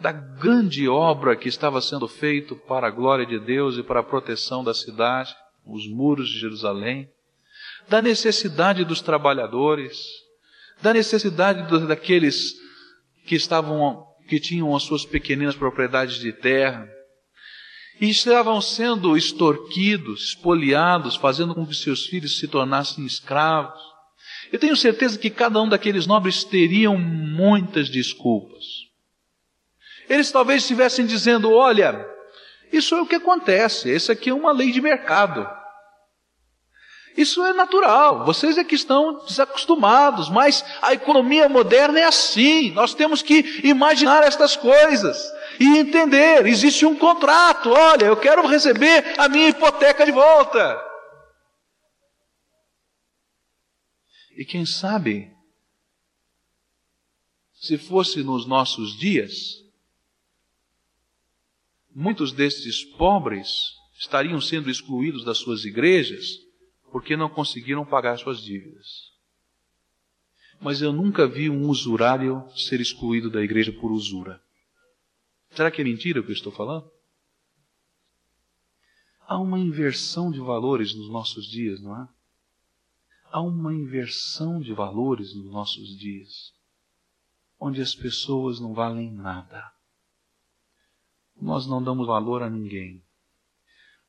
da 0.00 0.12
grande 0.12 0.88
obra 0.88 1.36
que 1.36 1.48
estava 1.48 1.80
sendo 1.80 2.08
feita 2.08 2.54
para 2.54 2.86
a 2.86 2.90
glória 2.90 3.26
de 3.26 3.38
Deus 3.38 3.76
e 3.76 3.82
para 3.82 4.00
a 4.00 4.04
proteção 4.04 4.64
da 4.64 4.72
cidade, 4.72 5.34
os 5.66 5.86
muros 5.86 6.28
de 6.28 6.38
Jerusalém, 6.38 7.10
da 7.88 8.00
necessidade 8.00 8.84
dos 8.84 9.02
trabalhadores, 9.02 10.02
da 10.80 10.94
necessidade 10.94 11.86
daqueles 11.86 12.54
que 13.26 13.34
estavam 13.34 14.06
que 14.26 14.40
tinham 14.40 14.74
as 14.74 14.84
suas 14.84 15.04
pequeninas 15.04 15.56
propriedades 15.56 16.16
de 16.16 16.32
terra 16.32 16.88
e 18.00 18.08
estavam 18.08 18.60
sendo 18.62 19.14
extorquidos, 19.14 20.28
espoliados, 20.28 21.16
fazendo 21.16 21.54
com 21.54 21.66
que 21.66 21.74
seus 21.74 22.06
filhos 22.06 22.38
se 22.38 22.48
tornassem 22.48 23.04
escravos. 23.04 23.78
Eu 24.50 24.58
tenho 24.58 24.74
certeza 24.74 25.18
que 25.18 25.28
cada 25.28 25.60
um 25.60 25.68
daqueles 25.68 26.06
nobres 26.06 26.42
teriam 26.42 26.96
muitas 26.96 27.90
desculpas. 27.90 28.64
Eles 30.08 30.32
talvez 30.32 30.62
estivessem 30.62 31.04
dizendo: 31.04 31.52
olha, 31.52 32.08
isso 32.72 32.94
é 32.94 33.02
o 33.02 33.06
que 33.06 33.16
acontece, 33.16 33.94
essa 33.94 34.12
aqui 34.12 34.30
é 34.30 34.34
uma 34.34 34.50
lei 34.50 34.72
de 34.72 34.80
mercado. 34.80 35.46
Isso 37.16 37.44
é 37.44 37.52
natural, 37.52 38.24
vocês 38.24 38.56
é 38.56 38.64
que 38.64 38.76
estão 38.76 39.24
desacostumados, 39.26 40.30
mas 40.30 40.64
a 40.80 40.94
economia 40.94 41.48
moderna 41.48 42.00
é 42.00 42.04
assim. 42.04 42.70
Nós 42.70 42.94
temos 42.94 43.20
que 43.20 43.60
imaginar 43.62 44.22
estas 44.22 44.56
coisas 44.56 45.20
e 45.60 45.78
entender: 45.78 46.46
existe 46.46 46.86
um 46.86 46.96
contrato, 46.96 47.68
olha, 47.68 48.06
eu 48.06 48.16
quero 48.16 48.46
receber 48.46 49.20
a 49.20 49.28
minha 49.28 49.50
hipoteca 49.50 50.06
de 50.06 50.10
volta. 50.10 50.80
E 54.34 54.44
quem 54.44 54.64
sabe, 54.64 55.30
se 57.52 57.76
fosse 57.76 58.22
nos 58.22 58.46
nossos 58.46 58.98
dias, 58.98 59.62
muitos 61.94 62.32
destes 62.32 62.82
pobres 62.82 63.74
estariam 63.98 64.40
sendo 64.40 64.70
excluídos 64.70 65.26
das 65.26 65.36
suas 65.36 65.66
igrejas 65.66 66.38
porque 66.90 67.18
não 67.18 67.28
conseguiram 67.28 67.84
pagar 67.84 68.18
suas 68.18 68.40
dívidas. 68.40 69.10
Mas 70.58 70.80
eu 70.80 70.90
nunca 70.92 71.26
vi 71.26 71.50
um 71.50 71.68
usurário 71.68 72.46
ser 72.56 72.80
excluído 72.80 73.30
da 73.30 73.42
igreja 73.42 73.72
por 73.72 73.92
usura. 73.92 74.42
Será 75.50 75.70
que 75.70 75.80
é 75.80 75.84
mentira 75.84 76.20
o 76.20 76.22
que 76.22 76.30
eu 76.30 76.34
estou 76.34 76.52
falando? 76.52 76.90
Há 79.26 79.38
uma 79.38 79.58
inversão 79.58 80.30
de 80.30 80.40
valores 80.40 80.94
nos 80.94 81.10
nossos 81.10 81.46
dias, 81.46 81.80
não 81.80 82.00
é? 82.00 82.08
Há 83.30 83.40
uma 83.40 83.72
inversão 83.72 84.60
de 84.60 84.72
valores 84.72 85.34
nos 85.34 85.52
nossos 85.52 85.96
dias, 85.96 86.52
onde 87.58 87.80
as 87.80 87.94
pessoas 87.94 88.58
não 88.58 88.74
valem 88.74 89.12
nada. 89.12 89.72
Nós 91.40 91.66
não 91.66 91.82
damos 91.82 92.06
valor 92.06 92.42
a 92.42 92.50
ninguém 92.50 93.02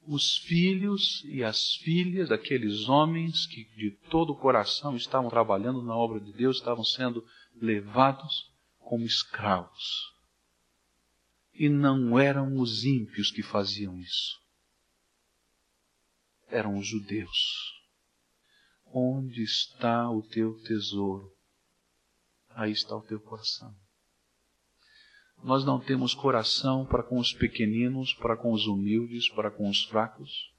os 0.05 0.37
filhos 0.37 1.23
e 1.25 1.43
as 1.43 1.75
filhas 1.75 2.29
daqueles 2.29 2.89
homens 2.89 3.45
que 3.45 3.63
de 3.75 3.91
todo 4.09 4.33
o 4.33 4.35
coração 4.35 4.95
estavam 4.95 5.29
trabalhando 5.29 5.81
na 5.81 5.95
obra 5.95 6.19
de 6.19 6.33
Deus, 6.33 6.57
estavam 6.57 6.83
sendo 6.83 7.25
levados 7.55 8.51
como 8.79 9.05
escravos. 9.05 10.10
E 11.61 11.69
não 11.69 12.17
eram 12.17 12.57
os 12.57 12.85
ímpios 12.85 13.29
que 13.29 13.43
faziam 13.43 13.99
isso. 13.99 14.41
Eram 16.47 16.75
os 16.75 16.87
judeus. 16.87 17.37
Onde 18.91 19.43
está 19.43 20.09
o 20.09 20.23
teu 20.23 20.59
tesouro? 20.63 21.31
Aí 22.49 22.71
está 22.71 22.95
o 22.95 23.03
teu 23.03 23.19
coração. 23.19 23.75
Nós 25.43 25.63
não 25.63 25.79
temos 25.79 26.15
coração 26.15 26.83
para 26.83 27.03
com 27.03 27.19
os 27.19 27.31
pequeninos, 27.31 28.11
para 28.15 28.35
com 28.35 28.53
os 28.53 28.65
humildes, 28.65 29.29
para 29.29 29.51
com 29.51 29.69
os 29.69 29.83
fracos. 29.83 30.51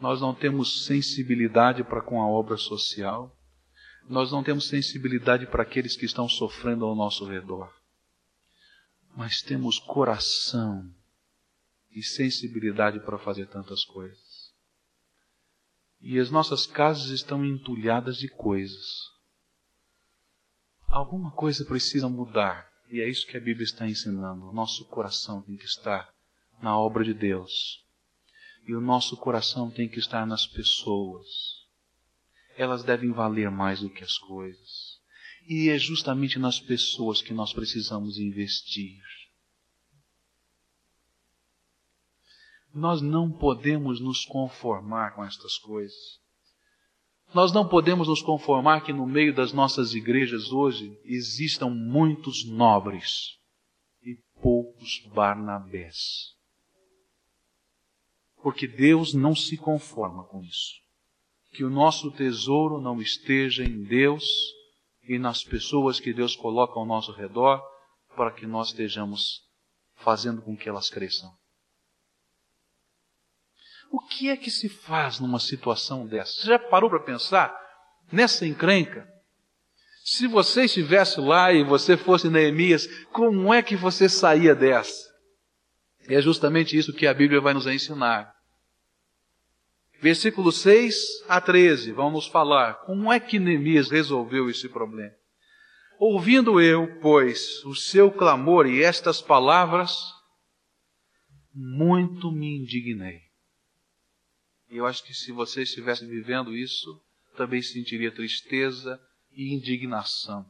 Nós 0.00 0.20
não 0.20 0.34
temos 0.34 0.84
sensibilidade 0.84 1.84
para 1.84 2.02
com 2.02 2.20
a 2.20 2.26
obra 2.26 2.56
social. 2.56 3.32
Nós 4.08 4.32
não 4.32 4.42
temos 4.42 4.66
sensibilidade 4.66 5.46
para 5.46 5.62
aqueles 5.62 5.96
que 5.96 6.06
estão 6.06 6.28
sofrendo 6.28 6.84
ao 6.84 6.96
nosso 6.96 7.24
redor. 7.24 7.77
Mas 9.18 9.42
temos 9.42 9.80
coração 9.80 10.94
e 11.90 12.04
sensibilidade 12.04 13.00
para 13.00 13.18
fazer 13.18 13.48
tantas 13.48 13.84
coisas. 13.84 14.54
E 16.00 16.20
as 16.20 16.30
nossas 16.30 16.66
casas 16.66 17.10
estão 17.10 17.44
entulhadas 17.44 18.16
de 18.16 18.28
coisas. 18.28 19.10
Alguma 20.86 21.32
coisa 21.32 21.64
precisa 21.64 22.08
mudar 22.08 22.70
e 22.88 23.00
é 23.00 23.08
isso 23.08 23.26
que 23.26 23.36
a 23.36 23.40
Bíblia 23.40 23.64
está 23.64 23.88
ensinando. 23.88 24.50
O 24.50 24.52
nosso 24.52 24.84
coração 24.84 25.42
tem 25.42 25.56
que 25.56 25.64
estar 25.64 26.14
na 26.62 26.78
obra 26.78 27.02
de 27.02 27.12
Deus. 27.12 27.84
E 28.68 28.72
o 28.72 28.80
nosso 28.80 29.16
coração 29.16 29.68
tem 29.68 29.88
que 29.88 29.98
estar 29.98 30.24
nas 30.28 30.46
pessoas. 30.46 31.26
Elas 32.56 32.84
devem 32.84 33.10
valer 33.10 33.50
mais 33.50 33.80
do 33.80 33.90
que 33.90 34.04
as 34.04 34.16
coisas. 34.16 34.87
E 35.50 35.70
é 35.70 35.78
justamente 35.78 36.38
nas 36.38 36.60
pessoas 36.60 37.22
que 37.22 37.32
nós 37.32 37.54
precisamos 37.54 38.18
investir. 38.18 39.00
Nós 42.74 43.00
não 43.00 43.32
podemos 43.32 43.98
nos 43.98 44.26
conformar 44.26 45.14
com 45.14 45.24
estas 45.24 45.56
coisas. 45.56 46.20
Nós 47.32 47.50
não 47.50 47.66
podemos 47.66 48.08
nos 48.08 48.20
conformar 48.20 48.82
que 48.82 48.92
no 48.92 49.06
meio 49.06 49.34
das 49.34 49.50
nossas 49.50 49.94
igrejas 49.94 50.52
hoje 50.52 50.94
existam 51.02 51.70
muitos 51.70 52.44
nobres 52.44 53.38
e 54.02 54.18
poucos 54.42 55.02
Barnabés. 55.14 56.36
Porque 58.42 58.68
Deus 58.68 59.14
não 59.14 59.34
se 59.34 59.56
conforma 59.56 60.24
com 60.24 60.42
isso. 60.42 60.74
Que 61.52 61.64
o 61.64 61.70
nosso 61.70 62.10
tesouro 62.10 62.82
não 62.82 63.00
esteja 63.00 63.64
em 63.64 63.82
Deus 63.82 64.57
e 65.08 65.18
nas 65.18 65.42
pessoas 65.42 65.98
que 65.98 66.12
Deus 66.12 66.36
coloca 66.36 66.78
ao 66.78 66.86
nosso 66.86 67.12
redor 67.12 67.62
para 68.14 68.30
que 68.30 68.46
nós 68.46 68.68
estejamos 68.68 69.40
fazendo 69.96 70.42
com 70.42 70.56
que 70.56 70.68
elas 70.68 70.90
cresçam. 70.90 71.32
O 73.90 74.00
que 74.00 74.28
é 74.28 74.36
que 74.36 74.50
se 74.50 74.68
faz 74.68 75.18
numa 75.18 75.40
situação 75.40 76.06
dessa? 76.06 76.32
Você 76.34 76.46
já 76.48 76.58
parou 76.58 76.90
para 76.90 77.00
pensar 77.00 77.58
nessa 78.12 78.46
encrenca? 78.46 79.08
Se 80.04 80.26
você 80.26 80.64
estivesse 80.64 81.20
lá 81.20 81.52
e 81.52 81.64
você 81.64 81.96
fosse 81.96 82.28
Neemias, 82.28 82.86
como 83.12 83.52
é 83.52 83.62
que 83.62 83.76
você 83.76 84.08
saía 84.08 84.54
dessa? 84.54 85.08
E 86.08 86.14
é 86.14 86.20
justamente 86.20 86.76
isso 86.76 86.92
que 86.92 87.06
a 87.06 87.14
Bíblia 87.14 87.40
vai 87.40 87.54
nos 87.54 87.66
ensinar. 87.66 88.32
Versículo 90.00 90.52
6 90.52 90.94
a 91.28 91.40
13, 91.40 91.90
vamos 91.90 92.26
falar 92.26 92.74
como 92.86 93.12
é 93.12 93.18
que 93.18 93.38
Neemias 93.40 93.90
resolveu 93.90 94.48
esse 94.48 94.68
problema. 94.68 95.12
Ouvindo 95.98 96.60
eu, 96.60 97.00
pois, 97.00 97.64
o 97.64 97.74
seu 97.74 98.08
clamor 98.08 98.66
e 98.66 98.80
estas 98.80 99.20
palavras, 99.20 99.96
muito 101.52 102.30
me 102.30 102.58
indignei. 102.58 103.22
E 104.70 104.76
eu 104.76 104.86
acho 104.86 105.02
que 105.02 105.12
se 105.12 105.32
você 105.32 105.62
estivesse 105.62 106.06
vivendo 106.06 106.54
isso, 106.54 107.02
também 107.36 107.60
sentiria 107.60 108.12
tristeza 108.12 109.00
e 109.32 109.52
indignação. 109.52 110.46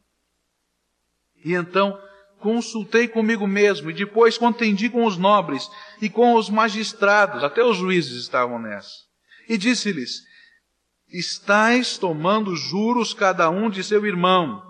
E 1.42 1.54
então, 1.54 1.98
consultei 2.38 3.08
comigo 3.08 3.46
mesmo 3.46 3.90
e 3.90 3.94
depois 3.94 4.37
contendi 4.37 4.90
com 4.90 5.06
os 5.06 5.16
nobres 5.16 5.70
e 6.02 6.11
com 6.11 6.34
os 6.34 6.50
magistrados, 6.50 7.42
até 7.42 7.64
os 7.64 7.78
juízes 7.78 8.20
estavam 8.20 8.58
nessa. 8.58 9.08
E 9.48 9.56
disse-lhes: 9.56 10.22
Estais 11.11 11.96
tomando 11.96 12.54
juros 12.54 13.14
cada 13.14 13.48
um 13.48 13.70
de 13.70 13.82
seu 13.82 14.04
irmão. 14.04 14.62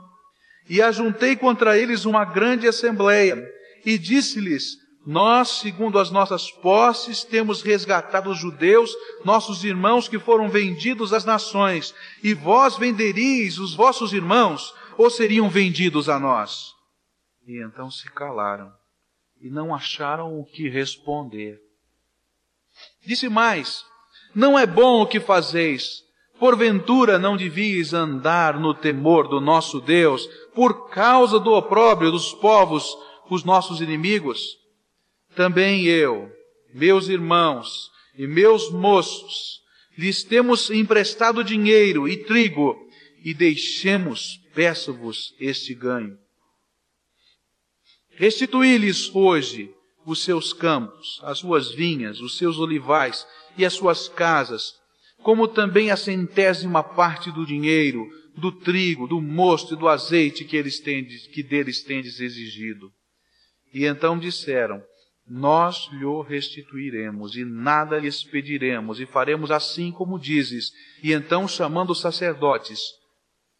E 0.69 0.83
ajuntei 0.83 1.35
contra 1.35 1.79
eles 1.79 2.05
uma 2.05 2.25
grande 2.25 2.69
assembleia 2.69 3.43
e 3.85 3.99
disse-lhes: 3.99 4.77
Nós, 5.07 5.49
segundo 5.61 5.99
as 5.99 6.11
nossas 6.11 6.51
posses, 6.51 7.25
temos 7.25 7.63
resgatado 7.63 8.31
os 8.31 8.39
judeus, 8.39 8.95
nossos 9.25 9.65
irmãos 9.65 10.09
que 10.09 10.19
foram 10.19 10.49
vendidos 10.49 11.13
às 11.13 11.25
nações, 11.25 11.95
e 12.23 12.35
vós 12.35 12.77
venderíeis 12.77 13.59
os 13.59 13.75
vossos 13.75 14.13
irmãos, 14.13 14.75
ou 14.97 15.09
seriam 15.09 15.49
vendidos 15.49 16.09
a 16.09 16.19
nós? 16.19 16.75
E 17.47 17.63
então 17.63 17.91
se 17.91 18.11
calaram 18.11 18.71
e 19.41 19.49
não 19.49 19.75
acharam 19.75 20.39
o 20.39 20.45
que 20.45 20.69
responder. 20.69 21.59
Disse 23.05 23.29
mais: 23.29 23.85
Não 24.35 24.59
é 24.59 24.67
bom 24.67 25.03
o 25.03 25.07
que 25.07 25.21
fazeis. 25.21 26.03
Porventura 26.39 27.19
não 27.19 27.37
devias 27.37 27.93
andar 27.93 28.59
no 28.61 28.73
temor 28.73 29.27
do 29.29 29.41
nosso 29.41 29.81
Deus, 29.81 30.27
por 30.55 30.89
causa 30.91 31.41
do 31.41 31.53
opróbrio 31.53 32.13
dos 32.13 32.33
povos, 32.33 32.97
os 33.29 33.45
nossos 33.45 33.81
inimigos? 33.81 34.57
Também 35.35 35.85
eu, 35.85 36.31
meus 36.73 37.09
irmãos 37.09 37.91
e 38.17 38.27
meus 38.27 38.71
moços, 38.71 39.61
lhes 39.97 40.23
temos 40.23 40.71
emprestado 40.71 41.43
dinheiro 41.43 42.09
e 42.09 42.17
trigo, 42.25 42.77
e 43.25 43.35
deixemos, 43.35 44.41
peço-vos, 44.55 45.35
este 45.41 45.75
ganho. 45.75 46.17
Restituí-lhes 48.13 49.15
hoje 49.15 49.71
os 50.07 50.23
seus 50.23 50.53
campos, 50.53 51.21
as 51.23 51.39
suas 51.39 51.71
vinhas, 51.73 52.21
os 52.21 52.39
seus 52.39 52.59
olivais 52.59 53.27
e 53.59 53.65
as 53.65 53.75
suas 53.75 54.09
casas, 54.09 54.73
como 55.23 55.49
também 55.49 55.91
a 55.91 55.97
centésima 55.97 56.83
parte 56.83 57.31
do 57.31 57.45
dinheiro, 57.45 58.09
do 58.37 58.53
trigo, 58.53 59.07
do 59.07 59.21
mosto 59.21 59.75
e 59.75 59.77
do 59.77 59.89
azeite 59.89 60.45
que, 60.45 60.57
eles 60.57 60.79
tendes, 60.81 61.27
que 61.27 61.43
deles 61.43 61.83
tendes 61.83 62.21
exigido. 62.21 62.91
E 63.75 63.85
então 63.85 64.19
disseram, 64.19 64.83
nós 65.27 65.89
lhe 65.93 66.07
restituiremos 66.27 67.37
e 67.37 67.45
nada 67.45 67.99
lhes 67.99 68.25
pediremos 68.25 69.01
e 69.01 69.07
faremos 69.07 69.51
assim 69.51 69.91
como 69.91 70.19
dizes. 70.19 70.71
E 71.03 71.13
então 71.13 71.47
chamando 71.47 71.91
os 71.91 72.01
sacerdotes, 72.01 72.81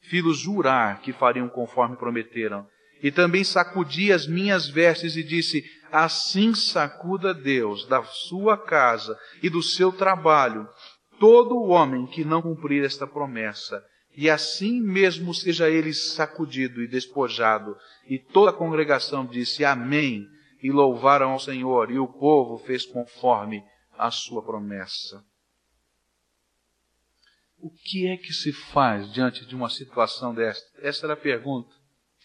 filhos 0.03 0.39
jurar 0.39 1.03
que 1.03 1.13
fariam 1.13 1.49
conforme 1.49 1.97
prometeram. 1.97 2.67
E 3.03 3.11
também 3.11 3.45
sacudi 3.45 4.13
as 4.13 4.27
minhas 4.27 4.69
vestes 4.69 5.17
e 5.17 5.23
disse: 5.23 5.65
Assim 5.91 6.55
sacuda 6.55 7.33
Deus 7.33 7.87
da 7.87 8.03
sua 8.05 8.57
casa 8.57 9.19
e 9.43 9.49
do 9.49 9.63
seu 9.63 9.93
trabalho 9.93 10.69
todo 11.19 11.57
o 11.57 11.69
homem 11.69 12.07
que 12.07 12.25
não 12.25 12.43
cumprir 12.43 12.85
esta 12.85 13.07
promessa. 13.07 13.85
E 14.17 14.29
assim 14.29 14.81
mesmo 14.81 15.33
seja 15.33 15.71
ele 15.71 15.93
sacudido 15.93 16.83
e 16.83 16.89
despojado. 16.89 17.77
E 18.09 18.19
toda 18.19 18.51
a 18.51 18.55
congregação 18.55 19.27
disse: 19.27 19.65
Amém. 19.65 20.27
E 20.61 20.73
louvaram 20.73 21.31
ao 21.31 21.39
Senhor. 21.39 21.91
E 21.91 21.99
o 21.99 22.09
povo 22.09 22.59
fez 22.65 22.85
conforme 22.85 23.63
a 23.97 24.11
sua 24.11 24.43
promessa. 24.43 25.25
O 27.61 27.71
que 27.71 28.09
é 28.09 28.17
que 28.17 28.33
se 28.33 28.53
faz 28.53 29.13
diante 29.13 29.45
de 29.45 29.55
uma 29.55 29.69
situação 29.69 30.35
desta? 30.35 30.67
Essa 30.81 31.07
era 31.07 31.15
a 31.15 31.17
pergunta 31.17 31.75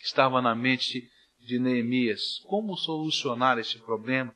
que 0.03 0.07
estava 0.09 0.41
na 0.41 0.53
mente 0.53 1.09
de 1.39 1.57
Neemias. 1.57 2.41
Como 2.45 2.75
solucionar 2.75 3.57
este 3.57 3.79
problema? 3.79 4.35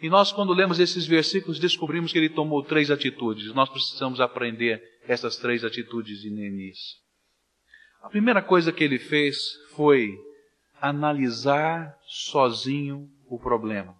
E 0.00 0.08
nós, 0.08 0.30
quando 0.30 0.52
lemos 0.52 0.78
esses 0.78 1.06
versículos, 1.06 1.58
descobrimos 1.58 2.12
que 2.12 2.18
ele 2.18 2.28
tomou 2.28 2.62
três 2.62 2.88
atitudes. 2.88 3.52
Nós 3.52 3.68
precisamos 3.68 4.20
aprender 4.20 4.80
essas 5.08 5.38
três 5.38 5.64
atitudes 5.64 6.20
de 6.20 6.30
Neemias. 6.30 6.78
A 8.00 8.08
primeira 8.08 8.40
coisa 8.40 8.70
que 8.70 8.84
ele 8.84 9.00
fez 9.00 9.36
foi 9.74 10.16
analisar 10.80 11.98
sozinho 12.06 13.10
o 13.28 13.40
problema. 13.40 13.96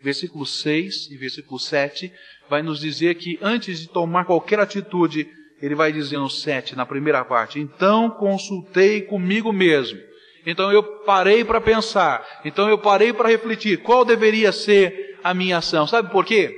Versículo 0.00 0.46
6 0.46 1.10
e 1.10 1.18
versículo 1.18 1.60
7 1.60 2.10
vai 2.48 2.62
nos 2.62 2.80
dizer 2.80 3.16
que 3.16 3.38
antes 3.42 3.80
de 3.80 3.88
tomar 3.88 4.24
qualquer 4.24 4.58
atitude, 4.58 5.30
ele 5.60 5.74
vai 5.74 5.92
dizer 5.92 6.18
no 6.18 6.30
7, 6.30 6.76
na 6.76 6.86
primeira 6.86 7.24
parte, 7.24 7.58
então 7.58 8.10
consultei 8.10 9.02
comigo 9.02 9.52
mesmo. 9.52 9.98
Então 10.46 10.72
eu 10.72 10.82
parei 10.82 11.44
para 11.44 11.60
pensar, 11.60 12.24
então 12.44 12.68
eu 12.68 12.78
parei 12.78 13.12
para 13.12 13.28
refletir 13.28 13.78
qual 13.78 14.04
deveria 14.04 14.52
ser 14.52 15.18
a 15.22 15.34
minha 15.34 15.58
ação. 15.58 15.86
Sabe 15.86 16.10
por 16.10 16.24
quê? 16.24 16.54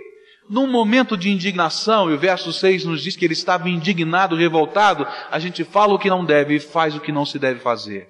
Num 0.48 0.66
momento 0.66 1.16
de 1.16 1.30
indignação, 1.30 2.10
e 2.10 2.14
o 2.14 2.18
verso 2.18 2.52
6 2.52 2.84
nos 2.84 3.02
diz 3.02 3.16
que 3.16 3.24
ele 3.24 3.34
estava 3.34 3.68
indignado, 3.68 4.36
revoltado, 4.36 5.06
a 5.30 5.38
gente 5.38 5.64
fala 5.64 5.94
o 5.94 5.98
que 5.98 6.10
não 6.10 6.24
deve 6.24 6.56
e 6.56 6.60
faz 6.60 6.94
o 6.94 7.00
que 7.00 7.12
não 7.12 7.24
se 7.24 7.38
deve 7.38 7.60
fazer. 7.60 8.08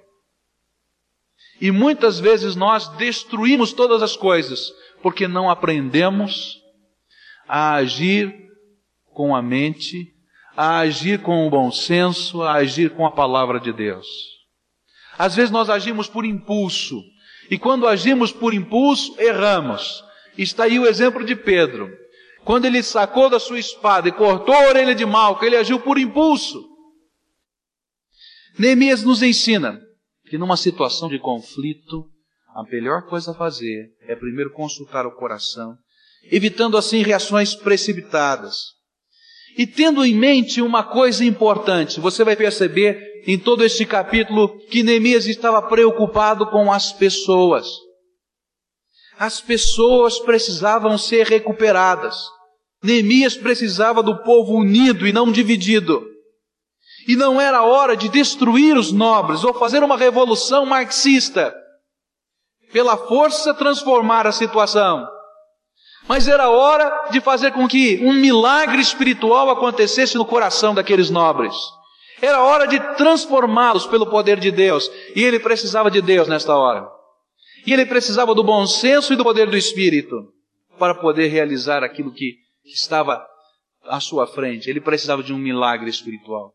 E 1.61 1.69
muitas 1.69 2.19
vezes 2.19 2.55
nós 2.55 2.87
destruímos 2.97 3.71
todas 3.71 4.01
as 4.01 4.15
coisas 4.15 4.73
porque 5.01 5.27
não 5.27 5.49
aprendemos 5.49 6.59
a 7.47 7.73
agir 7.73 8.33
com 9.13 9.35
a 9.35 9.41
mente 9.41 10.11
a 10.55 10.79
agir 10.79 11.21
com 11.21 11.47
o 11.47 11.49
bom 11.49 11.71
senso, 11.71 12.41
a 12.41 12.53
agir 12.53 12.91
com 12.91 13.05
a 13.05 13.11
palavra 13.11 13.59
de 13.59 13.71
Deus. 13.71 14.07
Às 15.17 15.35
vezes 15.35 15.51
nós 15.51 15.69
agimos 15.69 16.07
por 16.07 16.25
impulso, 16.25 17.01
e 17.49 17.57
quando 17.57 17.87
agimos 17.87 18.31
por 18.31 18.53
impulso, 18.53 19.13
erramos. 19.19 20.03
Está 20.37 20.63
aí 20.63 20.79
o 20.79 20.85
exemplo 20.85 21.25
de 21.25 21.35
Pedro. 21.35 21.89
Quando 22.43 22.65
ele 22.65 22.81
sacou 22.81 23.29
da 23.29 23.39
sua 23.39 23.59
espada 23.59 24.09
e 24.09 24.11
cortou 24.11 24.55
a 24.55 24.67
orelha 24.69 24.95
de 24.95 25.05
Malco, 25.05 25.45
ele 25.45 25.55
agiu 25.55 25.79
por 25.79 25.97
impulso. 25.97 26.65
Neemias 28.57 29.03
nos 29.03 29.21
ensina 29.21 29.79
que 30.27 30.37
numa 30.37 30.57
situação 30.57 31.09
de 31.09 31.19
conflito, 31.19 32.05
a 32.55 32.63
melhor 32.63 33.07
coisa 33.07 33.31
a 33.31 33.35
fazer 33.35 33.89
é 34.01 34.15
primeiro 34.15 34.51
consultar 34.51 35.05
o 35.05 35.15
coração, 35.15 35.75
evitando 36.23 36.77
assim 36.77 37.01
reações 37.01 37.53
precipitadas. 37.53 38.80
E 39.57 39.67
tendo 39.67 40.05
em 40.05 40.15
mente 40.15 40.61
uma 40.61 40.83
coisa 40.83 41.25
importante, 41.25 41.99
você 41.99 42.23
vai 42.23 42.35
perceber 42.35 43.23
em 43.27 43.37
todo 43.37 43.63
este 43.63 43.85
capítulo 43.85 44.57
que 44.69 44.83
Neemias 44.83 45.25
estava 45.27 45.61
preocupado 45.61 46.47
com 46.47 46.71
as 46.71 46.91
pessoas. 46.91 47.67
As 49.19 49.39
pessoas 49.39 50.19
precisavam 50.19 50.97
ser 50.97 51.27
recuperadas. 51.27 52.15
Neemias 52.83 53.35
precisava 53.35 54.01
do 54.01 54.23
povo 54.23 54.55
unido 54.55 55.05
e 55.05 55.13
não 55.13 55.31
dividido. 55.31 56.03
E 57.07 57.15
não 57.15 57.39
era 57.39 57.63
hora 57.63 57.95
de 57.95 58.09
destruir 58.09 58.77
os 58.77 58.91
nobres 58.91 59.43
ou 59.43 59.53
fazer 59.53 59.83
uma 59.83 59.97
revolução 59.97 60.65
marxista. 60.65 61.53
Pela 62.71 62.97
força 62.97 63.53
transformar 63.53 64.25
a 64.25 64.31
situação. 64.31 65.07
Mas 66.11 66.27
era 66.27 66.49
hora 66.49 67.07
de 67.09 67.21
fazer 67.21 67.53
com 67.53 67.65
que 67.65 68.03
um 68.03 68.11
milagre 68.11 68.81
espiritual 68.81 69.49
acontecesse 69.49 70.17
no 70.17 70.25
coração 70.25 70.75
daqueles 70.75 71.09
nobres. 71.09 71.55
Era 72.21 72.43
hora 72.43 72.67
de 72.67 72.77
transformá-los 72.97 73.87
pelo 73.87 74.05
poder 74.05 74.37
de 74.37 74.51
Deus. 74.51 74.91
E 75.15 75.23
ele 75.23 75.39
precisava 75.39 75.89
de 75.89 76.01
Deus 76.01 76.27
nesta 76.27 76.53
hora. 76.53 76.85
E 77.65 77.71
ele 77.71 77.85
precisava 77.85 78.35
do 78.35 78.43
bom 78.43 78.67
senso 78.67 79.13
e 79.13 79.15
do 79.15 79.23
poder 79.23 79.49
do 79.49 79.55
Espírito 79.55 80.33
para 80.77 80.93
poder 80.95 81.27
realizar 81.27 81.81
aquilo 81.81 82.11
que 82.11 82.39
estava 82.65 83.25
à 83.85 84.01
sua 84.01 84.27
frente. 84.27 84.69
Ele 84.69 84.81
precisava 84.81 85.23
de 85.23 85.31
um 85.31 85.37
milagre 85.37 85.89
espiritual. 85.89 86.53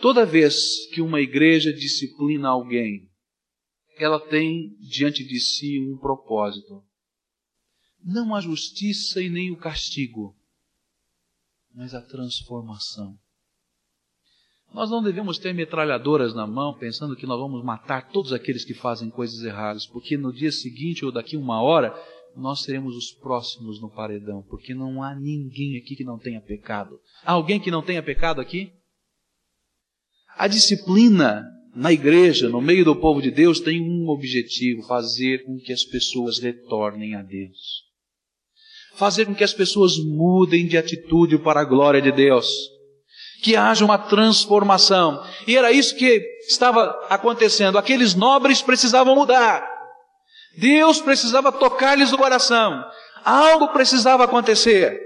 Toda 0.00 0.24
vez 0.24 0.86
que 0.94 1.02
uma 1.02 1.20
igreja 1.20 1.72
disciplina 1.72 2.50
alguém, 2.50 3.08
ela 3.98 4.20
tem 4.20 4.76
diante 4.78 5.24
de 5.24 5.40
si 5.40 5.80
um 5.80 5.98
propósito 5.98 6.84
não 8.06 8.36
a 8.36 8.40
justiça 8.40 9.20
e 9.20 9.28
nem 9.28 9.50
o 9.50 9.56
castigo, 9.56 10.32
mas 11.74 11.92
a 11.92 12.00
transformação. 12.00 13.18
Nós 14.72 14.90
não 14.90 15.02
devemos 15.02 15.38
ter 15.38 15.52
metralhadoras 15.52 16.32
na 16.32 16.46
mão 16.46 16.72
pensando 16.78 17.16
que 17.16 17.26
nós 17.26 17.38
vamos 17.38 17.64
matar 17.64 18.08
todos 18.10 18.32
aqueles 18.32 18.64
que 18.64 18.74
fazem 18.74 19.10
coisas 19.10 19.42
erradas, 19.42 19.86
porque 19.86 20.16
no 20.16 20.32
dia 20.32 20.52
seguinte 20.52 21.04
ou 21.04 21.10
daqui 21.10 21.36
uma 21.36 21.60
hora 21.60 21.92
nós 22.36 22.62
seremos 22.62 22.94
os 22.94 23.10
próximos 23.10 23.80
no 23.80 23.90
paredão, 23.90 24.42
porque 24.42 24.72
não 24.74 25.02
há 25.02 25.14
ninguém 25.14 25.76
aqui 25.76 25.96
que 25.96 26.04
não 26.04 26.18
tenha 26.18 26.40
pecado. 26.40 27.00
Há 27.24 27.32
alguém 27.32 27.58
que 27.58 27.70
não 27.70 27.82
tenha 27.82 28.02
pecado 28.02 28.40
aqui? 28.40 28.72
A 30.36 30.46
disciplina 30.46 31.44
na 31.74 31.92
igreja, 31.92 32.48
no 32.48 32.60
meio 32.60 32.84
do 32.84 32.94
povo 32.94 33.20
de 33.22 33.30
Deus, 33.30 33.58
tem 33.58 33.80
um 33.80 34.08
objetivo: 34.08 34.82
fazer 34.82 35.44
com 35.44 35.58
que 35.58 35.72
as 35.72 35.84
pessoas 35.84 36.38
retornem 36.38 37.14
a 37.14 37.22
Deus 37.22 37.86
fazer 38.96 39.26
com 39.26 39.34
que 39.34 39.44
as 39.44 39.52
pessoas 39.52 39.98
mudem 39.98 40.66
de 40.66 40.76
atitude 40.76 41.38
para 41.38 41.60
a 41.60 41.64
glória 41.64 42.00
de 42.00 42.10
Deus. 42.12 42.46
que 43.42 43.54
haja 43.54 43.84
uma 43.84 43.98
transformação. 43.98 45.22
E 45.46 45.56
era 45.56 45.70
isso 45.70 45.94
que 45.96 46.22
estava 46.48 46.84
acontecendo. 47.08 47.78
Aqueles 47.78 48.14
nobres 48.14 48.62
precisavam 48.62 49.14
mudar. 49.14 49.64
Deus 50.58 51.00
precisava 51.00 51.52
tocar-lhes 51.52 52.12
o 52.12 52.18
coração. 52.18 52.82
Algo 53.24 53.68
precisava 53.68 54.24
acontecer. 54.24 54.98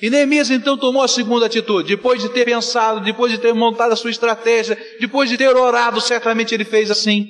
E 0.00 0.08
Neemias 0.08 0.50
então 0.50 0.78
tomou 0.78 1.02
a 1.02 1.08
segunda 1.08 1.46
atitude. 1.46 1.88
Depois 1.88 2.22
de 2.22 2.30
ter 2.30 2.46
pensado, 2.46 3.00
depois 3.02 3.30
de 3.30 3.38
ter 3.38 3.52
montado 3.52 3.92
a 3.92 3.96
sua 3.96 4.10
estratégia, 4.10 4.78
depois 4.98 5.28
de 5.28 5.36
ter 5.36 5.54
orado, 5.54 6.00
certamente 6.00 6.54
ele 6.54 6.64
fez 6.64 6.90
assim. 6.90 7.28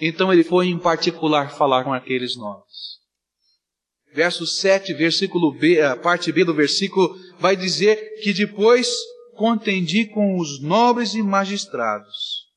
Então 0.00 0.32
ele 0.32 0.44
foi 0.44 0.68
em 0.68 0.78
particular 0.78 1.50
falar 1.50 1.82
com 1.82 1.92
aqueles 1.92 2.36
nobres. 2.36 2.78
Verso 4.14 4.46
7, 4.46 4.94
versículo 4.94 5.52
B, 5.52 5.80
a 5.80 5.96
parte 5.96 6.32
B 6.32 6.44
do 6.44 6.54
versículo, 6.54 7.14
vai 7.38 7.54
dizer 7.54 8.20
que 8.22 8.32
depois 8.32 8.88
contendi 9.36 10.06
com 10.06 10.38
os 10.38 10.60
nobres 10.62 11.14
e 11.14 11.22
magistrados. 11.22 12.48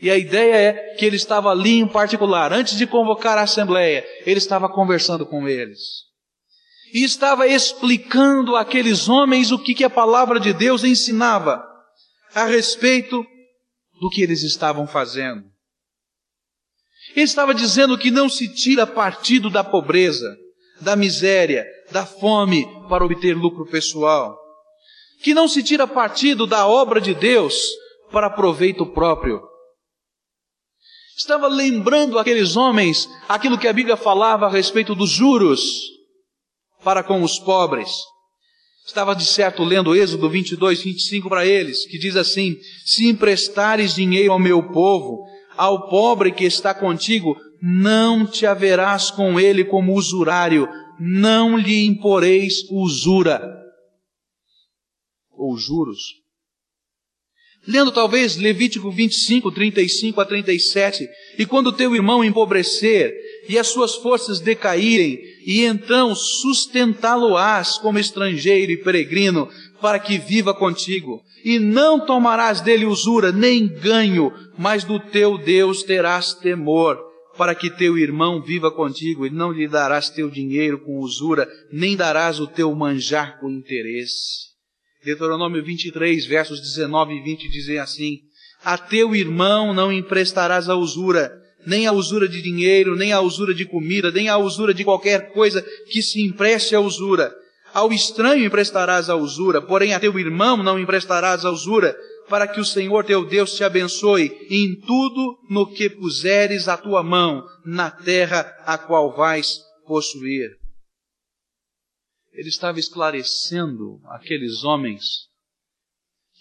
E 0.00 0.10
a 0.10 0.18
ideia 0.18 0.54
é 0.54 0.94
que 0.94 1.04
ele 1.06 1.16
estava 1.16 1.50
ali 1.50 1.78
em 1.78 1.86
particular, 1.86 2.52
antes 2.52 2.76
de 2.76 2.86
convocar 2.86 3.38
a 3.38 3.42
assembleia, 3.42 4.04
ele 4.26 4.38
estava 4.38 4.68
conversando 4.68 5.24
com 5.24 5.48
eles. 5.48 5.78
E 6.92 7.04
estava 7.04 7.46
explicando 7.46 8.56
àqueles 8.56 9.08
homens 9.08 9.50
o 9.50 9.58
que, 9.58 9.74
que 9.74 9.84
a 9.84 9.90
palavra 9.90 10.38
de 10.38 10.52
Deus 10.52 10.84
ensinava 10.84 11.64
a 12.34 12.44
respeito 12.44 13.24
do 14.00 14.10
que 14.10 14.22
eles 14.22 14.42
estavam 14.42 14.86
fazendo. 14.86 15.44
Ele 17.14 17.24
estava 17.24 17.54
dizendo 17.54 17.96
que 17.96 18.10
não 18.10 18.28
se 18.28 18.52
tira 18.52 18.86
partido 18.86 19.48
da 19.48 19.62
pobreza, 19.62 20.36
da 20.82 20.96
miséria, 20.96 21.64
da 21.90 22.04
fome 22.04 22.66
para 22.88 23.04
obter 23.04 23.34
lucro 23.34 23.64
pessoal. 23.66 24.36
Que 25.22 25.32
não 25.32 25.46
se 25.46 25.62
tira 25.62 25.86
partido 25.86 26.46
da 26.46 26.66
obra 26.66 27.00
de 27.00 27.14
Deus 27.14 27.56
para 28.10 28.28
proveito 28.28 28.84
próprio. 28.84 29.40
Estava 31.16 31.46
lembrando 31.46 32.18
aqueles 32.18 32.56
homens 32.56 33.08
aquilo 33.28 33.58
que 33.58 33.68
a 33.68 33.72
Bíblia 33.72 33.96
falava 33.96 34.46
a 34.46 34.50
respeito 34.50 34.94
dos 34.94 35.10
juros 35.10 35.62
para 36.82 37.02
com 37.02 37.22
os 37.22 37.38
pobres. 37.38 37.90
Estava 38.84 39.14
de 39.14 39.24
certo 39.24 39.62
lendo 39.62 39.94
Êxodo 39.94 40.28
22, 40.28 40.82
25 40.82 41.28
para 41.28 41.46
eles, 41.46 41.86
que 41.86 41.98
diz 41.98 42.16
assim: 42.16 42.56
Se 42.84 43.08
emprestares 43.08 43.94
dinheiro 43.94 44.32
ao 44.32 44.40
meu 44.40 44.70
povo, 44.72 45.24
ao 45.56 45.88
pobre 45.88 46.32
que 46.32 46.44
está 46.44 46.74
contigo, 46.74 47.36
não 47.62 48.26
te 48.26 48.44
haverás 48.44 49.08
com 49.08 49.38
ele 49.38 49.64
como 49.64 49.94
usurário, 49.94 50.68
não 50.98 51.56
lhe 51.56 51.84
imporeis 51.86 52.68
usura 52.68 53.40
ou 55.30 55.56
juros. 55.56 56.00
Lendo 57.66 57.92
talvez 57.92 58.36
Levítico 58.36 58.90
25, 58.90 59.52
35 59.52 60.20
a 60.20 60.24
37, 60.24 61.08
e 61.38 61.46
quando 61.46 61.70
teu 61.70 61.94
irmão 61.94 62.24
empobrecer 62.24 63.14
e 63.48 63.56
as 63.56 63.68
suas 63.68 63.94
forças 63.94 64.40
decaírem, 64.40 65.20
e 65.46 65.64
então 65.64 66.12
sustentá-lo-ás 66.12 67.78
como 67.78 68.00
estrangeiro 68.00 68.72
e 68.72 68.82
peregrino, 68.82 69.48
para 69.80 70.00
que 70.00 70.18
viva 70.18 70.52
contigo. 70.52 71.22
E 71.44 71.60
não 71.60 72.04
tomarás 72.04 72.60
dele 72.60 72.84
usura, 72.84 73.30
nem 73.30 73.68
ganho, 73.68 74.32
mas 74.58 74.82
do 74.82 74.98
teu 74.98 75.38
Deus 75.38 75.84
terás 75.84 76.34
temor, 76.34 77.11
para 77.36 77.54
que 77.54 77.70
teu 77.70 77.96
irmão 77.98 78.42
viva 78.42 78.70
contigo, 78.70 79.26
e 79.26 79.30
não 79.30 79.52
lhe 79.52 79.66
darás 79.66 80.10
teu 80.10 80.28
dinheiro 80.30 80.78
com 80.78 80.98
usura, 80.98 81.48
nem 81.72 81.96
darás 81.96 82.40
o 82.40 82.46
teu 82.46 82.74
manjar 82.74 83.40
com 83.40 83.50
interesse. 83.50 84.52
Deuteronômio 85.04 85.64
23, 85.64 86.26
versos 86.26 86.60
19 86.60 87.14
e 87.14 87.22
20 87.22 87.48
dizem 87.48 87.78
assim: 87.78 88.18
A 88.64 88.78
teu 88.78 89.14
irmão 89.16 89.74
não 89.74 89.92
emprestarás 89.92 90.68
a 90.68 90.76
usura, 90.76 91.32
nem 91.66 91.86
a 91.86 91.92
usura 91.92 92.28
de 92.28 92.40
dinheiro, 92.40 92.94
nem 92.94 93.12
a 93.12 93.20
usura 93.20 93.54
de 93.54 93.64
comida, 93.64 94.10
nem 94.10 94.28
a 94.28 94.36
usura 94.36 94.72
de 94.72 94.84
qualquer 94.84 95.32
coisa 95.32 95.62
que 95.90 96.02
se 96.02 96.20
empreste 96.20 96.74
a 96.74 96.80
usura 96.80 97.32
ao 97.72 97.92
estranho 97.92 98.44
emprestarás 98.44 99.08
a 99.08 99.16
usura, 99.16 99.62
porém 99.62 99.94
a 99.94 100.00
teu 100.00 100.18
irmão 100.18 100.62
não 100.62 100.78
emprestarás 100.78 101.44
a 101.44 101.50
usura, 101.50 101.96
para 102.28 102.46
que 102.48 102.60
o 102.60 102.64
Senhor 102.64 103.04
teu 103.04 103.24
Deus 103.24 103.54
te 103.54 103.64
abençoe 103.64 104.30
em 104.50 104.80
tudo 104.80 105.38
no 105.48 105.72
que 105.72 105.90
puseres 105.90 106.68
a 106.68 106.76
tua 106.76 107.02
mão 107.02 107.44
na 107.64 107.90
terra 107.90 108.40
a 108.64 108.78
qual 108.78 109.14
vais 109.14 109.58
possuir. 109.86 110.50
Ele 112.32 112.48
estava 112.48 112.80
esclarecendo 112.80 114.00
aqueles 114.06 114.64
homens 114.64 115.28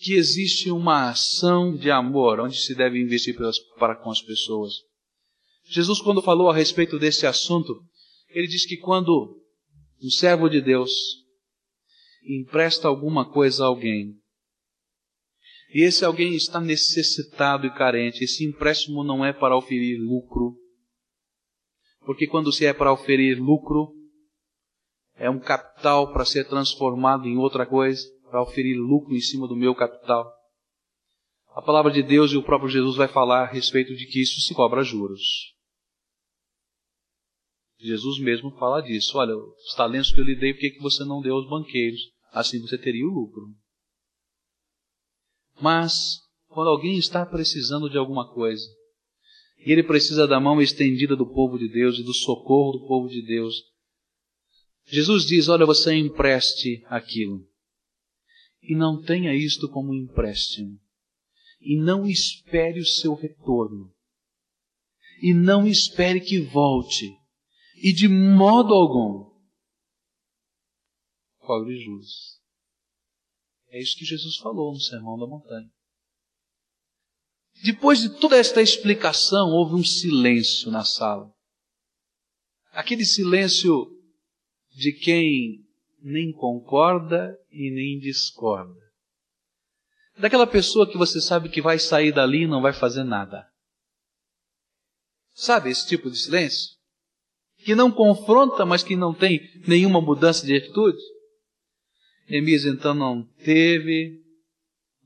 que 0.02 0.14
existe 0.14 0.72
uma 0.72 1.10
ação 1.10 1.76
de 1.76 1.92
amor 1.92 2.40
onde 2.40 2.58
se 2.58 2.74
deve 2.74 3.00
investir 3.00 3.36
para 3.78 3.96
com 3.96 4.10
as 4.10 4.22
pessoas. 4.22 4.74
Jesus, 5.66 6.02
quando 6.02 6.22
falou 6.22 6.50
a 6.50 6.56
respeito 6.56 6.98
desse 6.98 7.28
assunto, 7.28 7.84
ele 8.30 8.48
diz 8.48 8.66
que 8.66 8.78
quando 8.78 9.38
um 10.04 10.10
servo 10.10 10.50
de 10.50 10.60
Deus 10.60 10.92
empresta 12.24 12.88
alguma 12.88 13.30
coisa 13.30 13.64
a 13.64 13.68
alguém, 13.68 14.21
e 15.74 15.84
esse 15.84 16.04
alguém 16.04 16.36
está 16.36 16.60
necessitado 16.60 17.66
e 17.66 17.74
carente, 17.74 18.24
esse 18.24 18.46
empréstimo 18.46 19.04
não 19.04 19.24
é 19.24 19.32
para 19.32 19.58
oferir 19.58 20.00
lucro, 20.00 20.56
porque 22.06 22.28
quando 22.28 22.52
se 22.52 22.66
é 22.66 22.74
para 22.74 22.92
oferir 22.92 23.40
lucro, 23.40 23.94
é 25.16 25.30
um 25.30 25.40
capital 25.40 26.12
para 26.12 26.26
ser 26.26 26.48
transformado 26.48 27.28
em 27.28 27.38
outra 27.38 27.66
coisa, 27.66 28.02
para 28.30 28.42
oferir 28.42 28.78
lucro 28.78 29.14
em 29.14 29.22
cima 29.22 29.48
do 29.48 29.56
meu 29.56 29.76
capital. 29.76 30.32
A 31.54 31.62
palavra 31.62 31.92
de 31.92 32.02
Deus 32.02 32.32
e 32.32 32.38
o 32.38 32.44
próprio 32.44 32.70
Jesus 32.70 32.96
vai 32.96 33.08
falar 33.08 33.44
a 33.44 33.52
respeito 33.52 33.94
de 33.94 34.06
que 34.08 34.22
isso 34.22 34.40
se 34.42 34.54
cobra 34.54 34.84
juros. 34.84 35.22
Jesus 37.78 38.20
mesmo 38.20 38.52
fala 38.58 38.82
disso. 38.82 39.18
Olha, 39.18 39.36
os 39.36 39.76
talentos 39.76 40.14
que 40.14 40.20
eu 40.20 40.24
lhe 40.24 40.36
dei, 40.36 40.54
por 40.54 40.60
que 40.60 40.80
você 40.80 41.04
não 41.04 41.20
deu 41.20 41.36
aos 41.36 41.50
banqueiros? 41.50 42.00
Assim 42.32 42.60
você 42.62 42.78
teria 42.78 43.06
o 43.06 43.12
lucro. 43.12 43.44
Mas, 45.60 46.20
quando 46.48 46.70
alguém 46.70 46.98
está 46.98 47.26
precisando 47.26 47.90
de 47.90 47.98
alguma 47.98 48.32
coisa, 48.34 48.66
e 49.58 49.72
ele 49.72 49.84
precisa 49.84 50.28
da 50.28 50.40
mão 50.40 50.62
estendida 50.62 51.16
do 51.16 51.26
povo 51.26 51.58
de 51.58 51.68
Deus 51.68 51.98
e 52.00 52.04
do 52.04 52.14
socorro 52.14 52.80
do 52.80 52.88
povo 52.88 53.08
de 53.08 53.22
Deus, 53.26 53.56
Jesus 54.86 55.26
diz: 55.26 55.48
Olha, 55.48 55.66
você 55.66 55.96
empreste 55.96 56.84
aquilo. 56.88 57.48
E 58.62 58.76
não 58.76 59.02
tenha 59.02 59.34
isto 59.34 59.70
como 59.70 59.94
empréstimo. 59.94 60.80
E 61.60 61.78
não 61.78 62.08
espere 62.08 62.80
o 62.80 62.86
seu 62.86 63.14
retorno. 63.14 63.92
E 65.22 65.34
não 65.34 65.68
espere 65.68 66.20
que 66.20 66.40
volte 66.40 67.22
e 67.82 67.92
de 67.92 68.08
modo 68.08 68.74
algum 68.76 69.32
cobre 71.40 71.76
juros. 71.80 72.40
É 73.72 73.80
isso 73.80 73.98
que 73.98 74.06
Jesus 74.06 74.38
falou 74.38 74.74
no 74.74 74.80
Sermão 74.80 75.18
da 75.18 75.26
Montanha. 75.26 75.70
Depois 77.64 78.02
de 78.02 78.20
toda 78.20 78.38
esta 78.38 78.62
explicação, 78.62 79.50
houve 79.50 79.76
um 79.76 79.84
silêncio 79.84 80.70
na 80.70 80.84
sala. 80.84 81.32
Aquele 82.72 83.06
silêncio 83.06 83.88
de 84.72 84.94
quem 84.94 85.66
nem 86.02 86.32
concorda 86.32 87.36
e 87.50 87.72
nem 87.72 88.00
discorda. 88.00 88.80
Daquela 90.18 90.46
pessoa 90.46 90.90
que 90.90 90.98
você 90.98 91.20
sabe 91.20 91.50
que 91.50 91.62
vai 91.62 91.80
sair 91.80 92.14
dali 92.14 92.44
e 92.44 92.48
não 92.48 92.62
vai 92.62 92.74
fazer 92.74 93.04
nada. 93.04 93.48
Sabe 95.34 95.70
esse 95.72 95.88
tipo 95.88 96.12
de 96.12 96.18
silêncio? 96.18 96.82
que 97.64 97.76
não 97.76 97.92
confronta, 97.92 98.66
mas 98.66 98.84
que 98.84 98.96
não 98.96 99.14
tem 99.14 99.40
nenhuma 99.68 100.02
mudança 100.02 100.46
de 100.46 100.56
atitude? 100.56 100.98
Neemias 102.32 102.64
então 102.64 102.94
não 102.94 103.28
teve, 103.44 104.22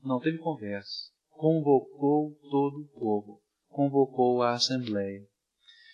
não 0.04 0.20
teve 0.20 0.38
conversa. 0.38 1.10
Convocou 1.28 2.30
todo 2.48 2.76
o 2.76 3.00
povo, 3.00 3.40
convocou 3.68 4.42
a 4.42 4.52
assembleia. 4.52 5.22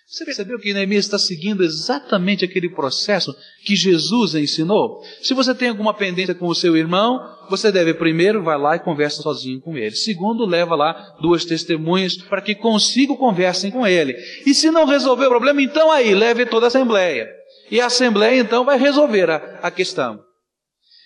Você 0.06 0.26
percebeu 0.26 0.58
que 0.58 0.74
Neemias 0.74 1.06
está 1.06 1.18
seguindo 1.18 1.64
exatamente 1.64 2.44
aquele 2.44 2.68
processo 2.68 3.34
que 3.64 3.74
Jesus 3.74 4.34
ensinou? 4.34 5.00
Se 5.22 5.32
você 5.32 5.54
tem 5.54 5.70
alguma 5.70 5.94
pendência 5.94 6.34
com 6.34 6.48
o 6.48 6.54
seu 6.54 6.76
irmão, 6.76 7.18
você 7.48 7.72
deve 7.72 7.94
primeiro 7.94 8.42
vai 8.42 8.58
lá 8.58 8.76
e 8.76 8.80
conversa 8.80 9.22
sozinho 9.22 9.58
com 9.62 9.74
ele. 9.78 9.96
Segundo, 9.96 10.44
leva 10.44 10.76
lá 10.76 11.16
duas 11.22 11.46
testemunhas 11.46 12.14
para 12.14 12.42
que 12.42 12.54
consigo 12.54 13.16
conversem 13.16 13.70
com 13.70 13.86
ele. 13.86 14.14
E 14.44 14.52
se 14.52 14.70
não 14.70 14.84
resolver 14.84 15.24
o 15.24 15.30
problema, 15.30 15.62
então 15.62 15.90
aí 15.90 16.14
leve 16.14 16.44
toda 16.44 16.66
a 16.66 16.68
assembleia. 16.68 17.26
E 17.70 17.80
a 17.80 17.86
assembleia 17.86 18.38
então 18.38 18.66
vai 18.66 18.78
resolver 18.78 19.30
a, 19.30 19.36
a 19.62 19.70
questão. 19.70 20.22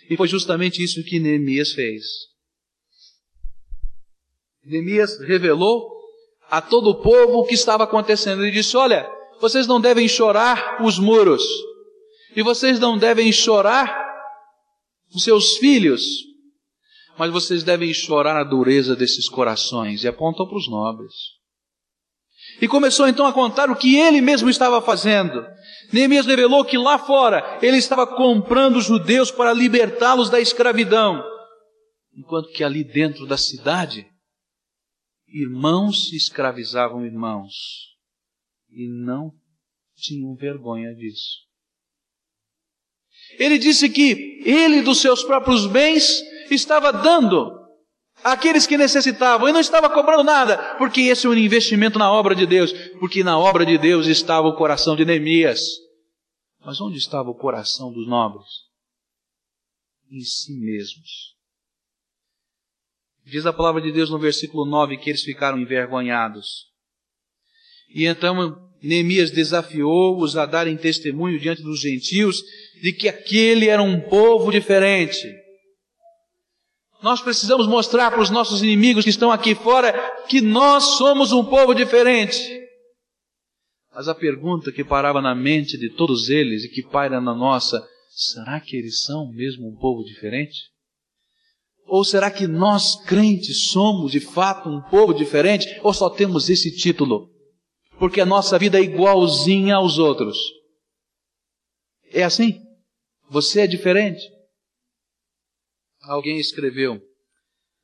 E 0.09 0.17
foi 0.17 0.29
justamente 0.29 0.83
isso 0.83 1.03
que 1.03 1.19
Neemias 1.19 1.73
fez. 1.73 2.05
Neemias 4.65 5.19
revelou 5.21 5.91
a 6.51 6.61
todo 6.61 6.91
o 6.91 7.03
povo 7.03 7.39
o 7.39 7.47
que 7.47 7.55
estava 7.55 7.85
acontecendo. 7.85 8.43
Ele 8.43 8.53
disse: 8.53 8.77
Olha, 8.77 9.09
vocês 9.41 9.67
não 9.67 9.81
devem 9.81 10.09
chorar 10.09 10.83
os 10.85 10.99
muros, 10.99 11.43
e 12.35 12.43
vocês 12.43 12.79
não 12.79 12.97
devem 12.97 13.33
chorar 13.33 14.05
os 15.15 15.23
seus 15.23 15.57
filhos, 15.57 16.03
mas 17.19 17.31
vocês 17.31 17.63
devem 17.63 17.93
chorar 17.95 18.37
a 18.37 18.45
dureza 18.45 18.95
desses 18.95 19.29
corações. 19.29 20.05
E 20.05 20.09
apontam 20.09 20.47
para 20.47 20.59
os 20.59 20.69
nobres. 20.69 21.15
E 22.61 22.69
começou 22.69 23.07
então 23.07 23.27
a 23.27 23.33
contar 23.33 23.71
o 23.71 23.77
que 23.77 23.97
ele 23.97 24.21
mesmo 24.21 24.49
estava 24.49 24.81
fazendo. 24.81 25.45
Neemias 25.93 26.27
revelou 26.27 26.65
que 26.65 26.77
lá 26.77 26.99
fora 26.99 27.59
ele 27.63 27.77
estava 27.77 28.07
comprando 28.07 28.81
judeus 28.81 29.31
para 29.31 29.53
libertá-los 29.53 30.31
da 30.31 30.41
escravidão, 30.41 31.23
enquanto 32.15 32.51
que 32.53 32.65
ali 32.65 32.85
dentro 32.85 33.27
da 33.27 33.37
cidade, 33.37 34.07
irmãos 35.27 36.13
escravizavam 36.13 37.05
irmãos 37.05 37.55
e 38.71 38.89
não 38.89 39.33
tinham 39.97 40.35
vergonha 40.35 40.95
disso. 40.95 41.47
Ele 43.39 43.59
disse 43.59 43.89
que 43.89 44.41
ele 44.45 44.83
dos 44.83 45.01
seus 45.01 45.23
próprios 45.25 45.67
bens 45.67 46.23
estava 46.51 46.93
dando 46.93 47.66
àqueles 48.33 48.67
que 48.67 48.77
necessitavam 48.77 49.49
e 49.49 49.53
não 49.53 49.61
estava 49.61 49.89
cobrando 49.89 50.25
nada, 50.25 50.75
porque 50.79 51.03
esse 51.03 51.27
é 51.27 51.31
um 51.31 51.35
investimento 51.35 51.97
na 51.97 52.11
obra 52.11 52.35
de 52.35 52.45
Deus, 52.45 52.73
porque 52.99 53.23
na 53.23 53.39
obra 53.39 53.65
de 53.65 53.79
Deus 53.79 54.09
estava 54.09 54.49
o 54.49 54.57
coração 54.57 54.97
de 54.97 55.05
Neemias. 55.05 55.61
Mas 56.65 56.81
onde 56.81 56.99
estava 56.99 57.31
o 57.31 57.35
coração 57.35 57.93
dos 57.93 58.09
nobres? 58.09 58.49
Em 60.11 60.21
si 60.21 60.53
mesmos. 60.59 61.37
Diz 63.25 63.47
a 63.47 63.53
palavra 63.53 63.81
de 63.81 63.93
Deus 63.93 64.11
no 64.11 64.19
versículo 64.19 64.65
9 64.65 64.97
que 64.97 65.11
eles 65.11 65.23
ficaram 65.23 65.59
envergonhados. 65.59 66.67
E 67.89 68.07
então 68.07 68.61
Neemias 68.83 69.31
desafiou-os 69.31 70.37
a 70.37 70.47
darem 70.47 70.77
testemunho 70.77 71.39
diante 71.39 71.63
dos 71.63 71.81
gentios 71.81 72.43
de 72.83 72.93
que 72.93 73.09
aquele 73.09 73.69
era 73.69 73.83
um 73.83 74.01
povo 74.01 74.51
diferente. 74.51 75.46
Nós 77.03 77.21
precisamos 77.21 77.67
mostrar 77.67 78.11
para 78.11 78.21
os 78.21 78.31
nossos 78.31 78.63
inimigos 78.63 79.05
que 79.05 79.11
estão 79.11 79.31
aqui 79.31 79.55
fora 79.55 79.93
que 80.29 80.41
nós 80.41 80.97
somos 80.97 81.33
um 81.33 81.45
povo 81.45 81.75
diferente. 81.75 82.67
Mas 83.95 84.09
a 84.09 84.15
pergunta 84.15 84.73
que 84.73 84.85
parava 84.85 85.21
na 85.21 85.35
mente 85.35 85.79
de 85.79 85.91
todos 85.91 86.29
eles 86.29 86.65
e 86.65 86.69
que 86.69 86.83
paira 86.83 87.21
na 87.21 87.35
nossa, 87.35 87.87
será 88.11 88.61
que 88.61 88.77
eles 88.77 89.03
são 89.03 89.31
mesmo 89.33 89.69
um 89.69 89.77
povo 89.77 90.05
diferente? 90.05 90.55
Ou 91.87 92.05
será 92.05 92.31
que 92.31 92.47
nós 92.47 92.97
crentes 93.05 93.71
somos 93.71 94.13
de 94.13 94.21
fato 94.21 94.69
um 94.69 94.83
povo 94.83 95.15
diferente? 95.15 95.81
Ou 95.83 95.95
só 95.95 96.11
temos 96.11 96.51
esse 96.51 96.75
título? 96.75 97.31
Porque 97.99 98.21
a 98.21 98.27
nossa 98.27 98.59
vida 98.59 98.79
é 98.79 98.83
igualzinha 98.83 99.77
aos 99.77 99.99
outros. 99.99 100.37
É 102.13 102.23
assim? 102.23 102.61
Você 103.31 103.61
é 103.61 103.67
diferente? 103.67 104.23
Alguém 106.07 106.39
escreveu: 106.39 107.03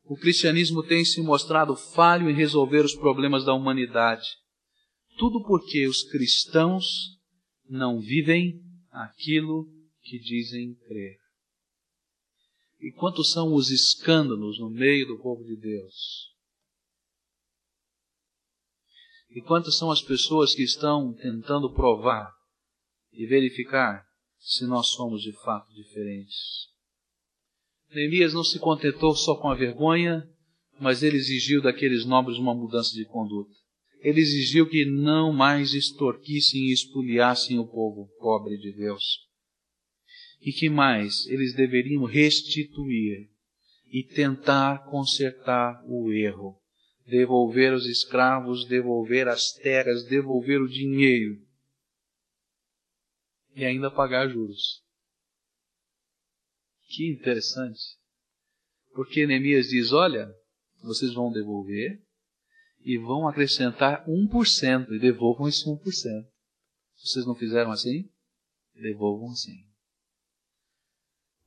O 0.04 0.16
cristianismo 0.16 0.82
tem 0.82 1.04
se 1.04 1.20
mostrado 1.20 1.74
falho 1.74 2.30
em 2.30 2.34
resolver 2.34 2.84
os 2.84 2.94
problemas 2.94 3.44
da 3.44 3.52
humanidade. 3.52 4.26
Tudo 5.18 5.42
porque 5.42 5.86
os 5.88 6.04
cristãos 6.04 7.18
não 7.68 8.00
vivem 8.00 8.60
aquilo 8.90 9.66
que 10.02 10.18
dizem 10.18 10.74
crer. 10.86 11.18
E 12.80 12.92
quantos 12.92 13.32
são 13.32 13.54
os 13.54 13.70
escândalos 13.70 14.58
no 14.58 14.70
meio 14.70 15.06
do 15.06 15.18
povo 15.18 15.44
de 15.44 15.56
Deus? 15.56 16.32
E 19.30 19.40
quantas 19.40 19.76
são 19.76 19.90
as 19.90 20.02
pessoas 20.02 20.54
que 20.54 20.62
estão 20.62 21.12
tentando 21.14 21.72
provar 21.72 22.32
e 23.12 23.26
verificar 23.26 24.04
se 24.38 24.66
nós 24.66 24.88
somos 24.88 25.22
de 25.22 25.32
fato 25.32 25.72
diferentes? 25.72 26.71
Neemias 27.94 28.32
não 28.32 28.42
se 28.42 28.58
contentou 28.58 29.14
só 29.14 29.34
com 29.36 29.48
a 29.48 29.54
vergonha, 29.54 30.26
mas 30.80 31.02
ele 31.02 31.16
exigiu 31.16 31.60
daqueles 31.60 32.04
nobres 32.04 32.38
uma 32.38 32.54
mudança 32.54 32.94
de 32.94 33.04
conduta. 33.04 33.52
Ele 34.00 34.20
exigiu 34.20 34.68
que 34.68 34.84
não 34.84 35.32
mais 35.32 35.74
extorquissem 35.74 36.62
e 36.62 36.72
espoliassem 36.72 37.58
o 37.58 37.66
povo 37.66 38.08
pobre 38.18 38.56
de 38.56 38.72
Deus. 38.72 39.04
E 40.40 40.52
que 40.52 40.68
mais 40.68 41.26
eles 41.26 41.54
deveriam 41.54 42.04
restituir 42.04 43.30
e 43.92 44.02
tentar 44.02 44.86
consertar 44.86 45.84
o 45.86 46.10
erro, 46.10 46.56
devolver 47.06 47.72
os 47.72 47.86
escravos, 47.86 48.66
devolver 48.66 49.28
as 49.28 49.52
terras, 49.52 50.04
devolver 50.04 50.60
o 50.60 50.68
dinheiro 50.68 51.38
e 53.54 53.64
ainda 53.64 53.90
pagar 53.90 54.28
juros. 54.28 54.82
Que 56.92 57.10
interessante. 57.10 57.80
Porque 58.92 59.26
Neemias 59.26 59.68
diz: 59.68 59.92
olha, 59.92 60.30
vocês 60.82 61.14
vão 61.14 61.32
devolver 61.32 62.02
e 62.84 62.98
vão 62.98 63.26
acrescentar 63.26 64.04
1% 64.06 64.90
e 64.90 64.98
devolvam 64.98 65.48
esse 65.48 65.64
1%. 65.64 65.80
Vocês 66.96 67.24
não 67.24 67.34
fizeram 67.34 67.70
assim? 67.72 68.10
Devolvam 68.74 69.30
assim. 69.30 69.66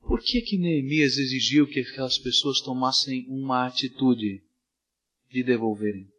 Por 0.00 0.20
que 0.20 0.40
que 0.40 0.58
Neemias 0.58 1.16
exigiu 1.16 1.68
que 1.68 1.80
aquelas 1.80 2.18
pessoas 2.18 2.60
tomassem 2.60 3.24
uma 3.28 3.66
atitude 3.66 4.42
de 5.30 5.44
devolverem? 5.44 6.10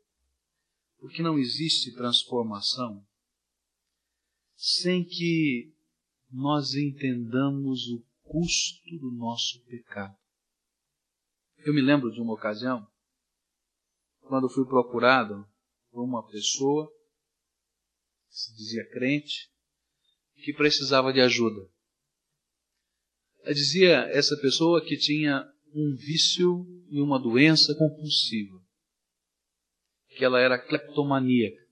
Porque 1.00 1.22
não 1.22 1.38
existe 1.38 1.94
transformação 1.94 3.06
sem 4.56 5.04
que 5.04 5.74
nós 6.32 6.74
entendamos 6.74 7.88
o 7.90 8.07
custo 8.28 8.98
do 9.00 9.12
nosso 9.12 9.64
pecado. 9.66 10.16
Eu 11.66 11.74
me 11.74 11.82
lembro 11.82 12.12
de 12.12 12.22
uma 12.22 12.34
ocasião, 12.34 12.86
quando 14.22 14.50
fui 14.50 14.66
procurado 14.66 15.48
por 15.92 16.04
uma 16.04 16.26
pessoa, 16.28 16.88
que 18.30 18.36
se 18.36 18.56
dizia 18.56 18.90
crente, 18.92 19.50
que 20.44 20.54
precisava 20.54 21.12
de 21.12 21.22
ajuda. 21.22 21.68
Eu 23.44 23.54
dizia 23.54 24.08
essa 24.10 24.38
pessoa 24.38 24.84
que 24.84 24.98
tinha 24.98 25.44
um 25.74 25.96
vício 25.96 26.66
e 26.90 27.02
uma 27.02 27.20
doença 27.20 27.74
compulsiva, 27.76 28.62
que 30.10 30.24
ela 30.24 30.40
era 30.40 30.60
cleptomaníaca, 30.60 31.66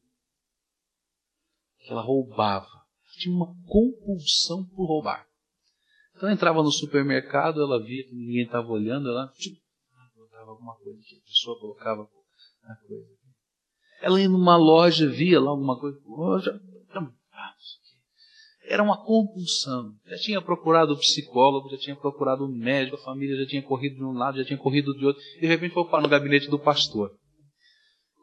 que 1.80 1.92
ela 1.92 2.02
roubava, 2.02 2.86
tinha 3.20 3.36
uma 3.36 3.56
compulsão 3.68 4.66
por 4.70 4.86
roubar. 4.86 5.28
Então 6.16 6.32
entrava 6.32 6.64
no 6.64 6.72
supermercado, 6.72 7.62
ela 7.62 7.84
via 7.84 8.04
que 8.04 8.16
ninguém 8.16 8.46
estava 8.46 8.68
olhando, 8.68 9.10
ela 9.10 9.28
tipo, 9.38 9.60
colocava 10.14 10.52
alguma 10.52 10.76
coisa 10.76 11.00
aqui, 11.00 11.18
a 11.18 11.28
pessoa 11.28 11.60
colocava 11.60 12.02
a 12.64 12.76
coisa. 12.88 13.06
Ela 14.02 14.22
ia 14.22 14.30
numa 14.30 14.56
loja, 14.56 15.10
via 15.10 15.40
lá 15.40 15.50
alguma 15.50 15.80
coisa, 15.80 16.00
loja, 16.06 16.62
era 18.68 18.82
uma 18.82 18.98
compulsão. 18.98 19.94
Já 20.06 20.18
tinha 20.18 20.42
procurado 20.42 20.94
o 20.94 20.98
psicólogo, 20.98 21.70
já 21.70 21.78
tinha 21.78 21.96
procurado 21.96 22.46
o 22.46 22.48
médico, 22.48 22.98
a 22.98 23.04
família 23.04 23.38
já 23.38 23.46
tinha 23.46 23.62
corrido 23.62 23.96
de 23.96 24.04
um 24.04 24.14
lado, 24.14 24.38
já 24.38 24.46
tinha 24.46 24.58
corrido 24.58 24.94
de 24.94 25.06
outro, 25.06 25.22
e 25.38 25.42
de 25.42 25.48
repente 25.48 25.74
foi 25.74 25.86
para 25.86 26.02
no 26.02 26.10
gabinete 26.10 26.50
do 26.50 26.60
pastor. 26.60 27.12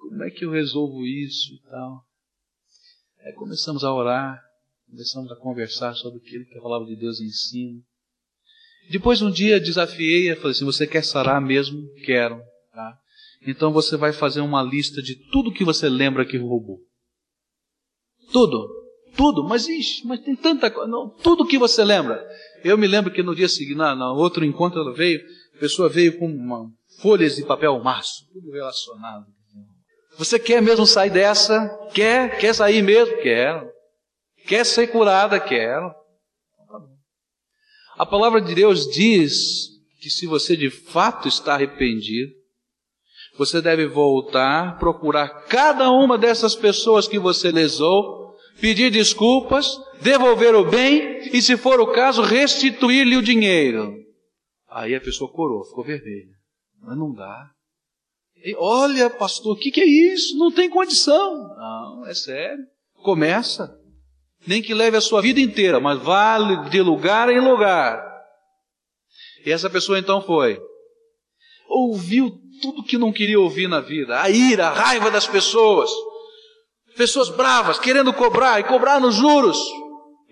Como 0.01 0.23
é 0.25 0.31
que 0.31 0.45
eu 0.45 0.51
resolvo 0.51 1.07
isso 1.07 1.55
e 1.55 1.61
tal? 1.71 2.05
Aí 3.21 3.33
começamos 3.35 3.85
a 3.85 3.93
orar, 3.93 4.43
Começamos 4.93 5.33
a 5.33 5.37
conversar 5.37 5.95
sobre 5.95 6.21
aquilo 6.21 6.45
que 6.45 6.59
a 6.59 6.61
palavra 6.61 6.87
de 6.87 6.95
Deus 6.95 7.19
ensina. 7.19 7.81
Depois 8.91 9.23
um 9.23 9.31
dia 9.31 9.59
desafiei 9.59 10.31
e 10.31 10.37
falei 10.37 10.51
assim: 10.51 10.67
Você 10.67 10.87
quer 10.87 11.03
sarar 11.03 11.41
mesmo? 11.41 11.81
Quero. 12.05 12.43
Tá? 12.71 12.99
Então 13.47 13.73
você 13.73 13.97
vai 13.97 14.13
fazer 14.13 14.43
uma 14.43 14.63
lista 14.63 15.01
de 15.01 15.17
tudo 15.31 15.51
que 15.51 15.65
você 15.65 15.89
lembra 15.89 16.27
que 16.27 16.37
roubou. 16.37 16.79
Tudo. 18.35 18.69
Tudo. 19.17 19.43
Mas 19.49 19.67
ixi, 19.67 20.07
mas 20.07 20.21
tem 20.21 20.37
tanta 20.37 20.71
coisa. 20.71 20.91
Não, 20.91 21.09
tudo 21.09 21.47
que 21.47 21.59
você 21.59 21.83
lembra. 21.83 22.23
Eu 22.63 22.77
me 22.77 22.87
lembro 22.87 23.11
que 23.11 23.23
no 23.23 23.35
dia 23.35 23.49
seguinte, 23.49 23.75
na, 23.77 23.95
na 23.95 24.13
outro 24.13 24.45
encontro, 24.45 24.79
ela 24.79 24.93
veio, 24.93 25.23
a 25.57 25.59
pessoa 25.59 25.89
veio 25.89 26.19
com 26.19 26.27
uma, 26.27 26.71
folhas 27.01 27.37
de 27.37 27.47
papel 27.47 27.83
maço, 27.83 28.29
tudo 28.31 28.51
relacionado. 28.51 29.25
Você 30.19 30.39
quer 30.39 30.61
mesmo 30.61 30.87
sair 30.87 31.09
dessa? 31.09 31.67
Quer? 31.95 32.39
Quer 32.39 32.55
sair 32.55 32.83
mesmo? 32.83 33.17
Quero. 33.23 33.72
Quer 34.47 34.65
ser 34.65 34.89
curada? 34.89 35.39
Quero. 35.39 35.95
A 37.97 38.07
palavra 38.07 38.41
de 38.41 38.55
Deus 38.55 38.87
diz 38.91 39.69
que 40.01 40.11
se 40.11 40.27
você 40.27 40.57
de 40.57 40.71
fato 40.71 41.29
está 41.29 41.55
arrependido, 41.55 42.33
você 43.37 43.63
deve 43.63 43.87
voltar, 43.87 44.79
procurar 44.79 45.47
cada 45.47 45.91
uma 45.91 46.19
dessas 46.19 46.55
pessoas 46.55 47.07
que 47.07 47.19
você 47.19 47.51
lesou, 47.51 48.35
pedir 48.61 48.91
desculpas, 48.91 49.79
devolver 50.01 50.55
o 50.55 50.69
bem 50.69 51.21
e, 51.33 51.41
se 51.41 51.57
for 51.57 51.81
o 51.81 51.93
caso, 51.93 52.23
restituir-lhe 52.23 53.17
o 53.17 53.23
dinheiro. 53.23 53.95
Aí 54.69 54.95
a 54.95 55.01
pessoa 55.01 55.31
corou, 55.31 55.65
ficou 55.65 55.85
vermelha. 55.85 56.35
Mas 56.81 56.97
não 56.99 57.13
dá. 57.13 57.51
E, 58.45 58.55
Olha, 58.59 59.09
pastor, 59.09 59.55
o 59.55 59.59
que, 59.59 59.71
que 59.71 59.81
é 59.81 59.87
isso? 59.87 60.37
Não 60.37 60.51
tem 60.51 60.69
condição. 60.69 61.49
Não, 61.57 62.07
é 62.07 62.15
sério. 62.15 62.65
Começa 63.03 63.82
nem 64.47 64.63
que 64.63 64.75
leve 64.75 64.97
a 64.97 65.01
sua 65.01 65.23
vida 65.23 65.41
inteira, 65.41 65.81
mas 65.81 66.01
vale 66.01 66.69
de 66.69 66.81
lugar 66.81 67.29
em 67.31 67.41
lugar. 67.41 68.03
E 69.45 69.51
essa 69.51 69.69
pessoa 69.69 69.99
então 69.99 70.21
foi. 70.21 70.61
ouviu 71.69 72.31
tudo 72.61 72.85
que 72.85 72.99
não 72.99 73.13
queria 73.13 73.41
ouvir 73.41 73.69
na 73.69 73.81
vida: 73.81 74.21
a 74.21 74.31
ira, 74.31 74.69
a 74.69 74.73
raiva 74.73 75.11
das 75.11 75.27
pessoas, 75.27 75.91
pessoas 76.97 77.29
bravas 77.29 77.79
querendo 77.79 78.13
cobrar 78.13 78.61
e 78.61 78.65
cobrar 78.65 79.01
nos 79.01 79.15
juros. 79.15 79.59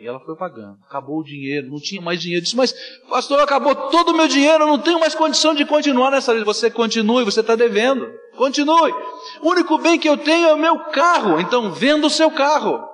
E 0.01 0.07
ela 0.07 0.19
foi 0.21 0.35
pagando. 0.35 0.79
Acabou 0.89 1.19
o 1.19 1.23
dinheiro, 1.25 1.69
não 1.69 1.79
tinha 1.79 2.01
mais 2.01 2.19
dinheiro. 2.19 2.43
Disse, 2.43 2.57
mas 2.57 2.75
pastor, 3.11 3.39
acabou 3.39 3.75
todo 3.91 4.13
o 4.13 4.17
meu 4.17 4.27
dinheiro, 4.27 4.65
eu 4.65 4.67
não 4.67 4.79
tenho 4.79 4.99
mais 4.99 5.15
condição 5.15 5.55
de 5.55 5.67
continuar 5.67 6.11
nessa 6.11 6.33
vida. 6.33 6.45
Você 6.47 6.71
continue, 6.71 7.23
você 7.23 7.41
está 7.41 7.55
devendo. 7.55 8.11
Continue. 8.35 8.95
O 9.43 9.51
único 9.51 9.77
bem 9.77 9.99
que 9.99 10.09
eu 10.09 10.17
tenho 10.17 10.49
é 10.49 10.55
o 10.55 10.59
meu 10.59 10.79
carro. 10.87 11.39
Então 11.39 11.71
venda 11.71 12.07
o 12.07 12.11
seu 12.11 12.31
carro. 12.31 12.89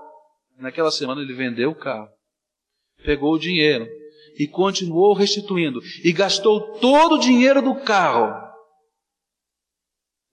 Naquela 0.56 0.90
semana 0.90 1.20
ele 1.20 1.34
vendeu 1.34 1.70
o 1.70 1.74
carro. 1.74 2.10
Pegou 3.04 3.34
o 3.34 3.38
dinheiro 3.38 3.86
e 4.38 4.46
continuou 4.48 5.14
restituindo. 5.14 5.80
E 6.02 6.12
gastou 6.12 6.78
todo 6.78 7.16
o 7.16 7.20
dinheiro 7.20 7.62
do 7.62 7.74
carro. 7.82 8.44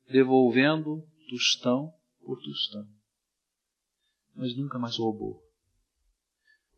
Devolvendo 0.10 1.04
tostão 1.30 1.92
por 2.22 2.40
tostão. 2.42 2.86
Mas 4.36 4.56
nunca 4.56 4.80
mais 4.80 4.98
roubou 4.98 5.44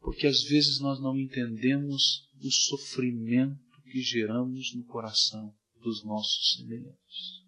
porque 0.05 0.27
às 0.27 0.43
vezes 0.43 0.79
nós 0.79 1.01
não 1.01 1.17
entendemos 1.17 2.29
o 2.39 2.51
sofrimento 2.51 3.81
que 3.91 3.99
geramos 4.01 4.71
no 4.75 4.83
coração 4.85 5.51
dos 5.81 6.05
nossos 6.05 6.57
semelhantes. 6.57 7.43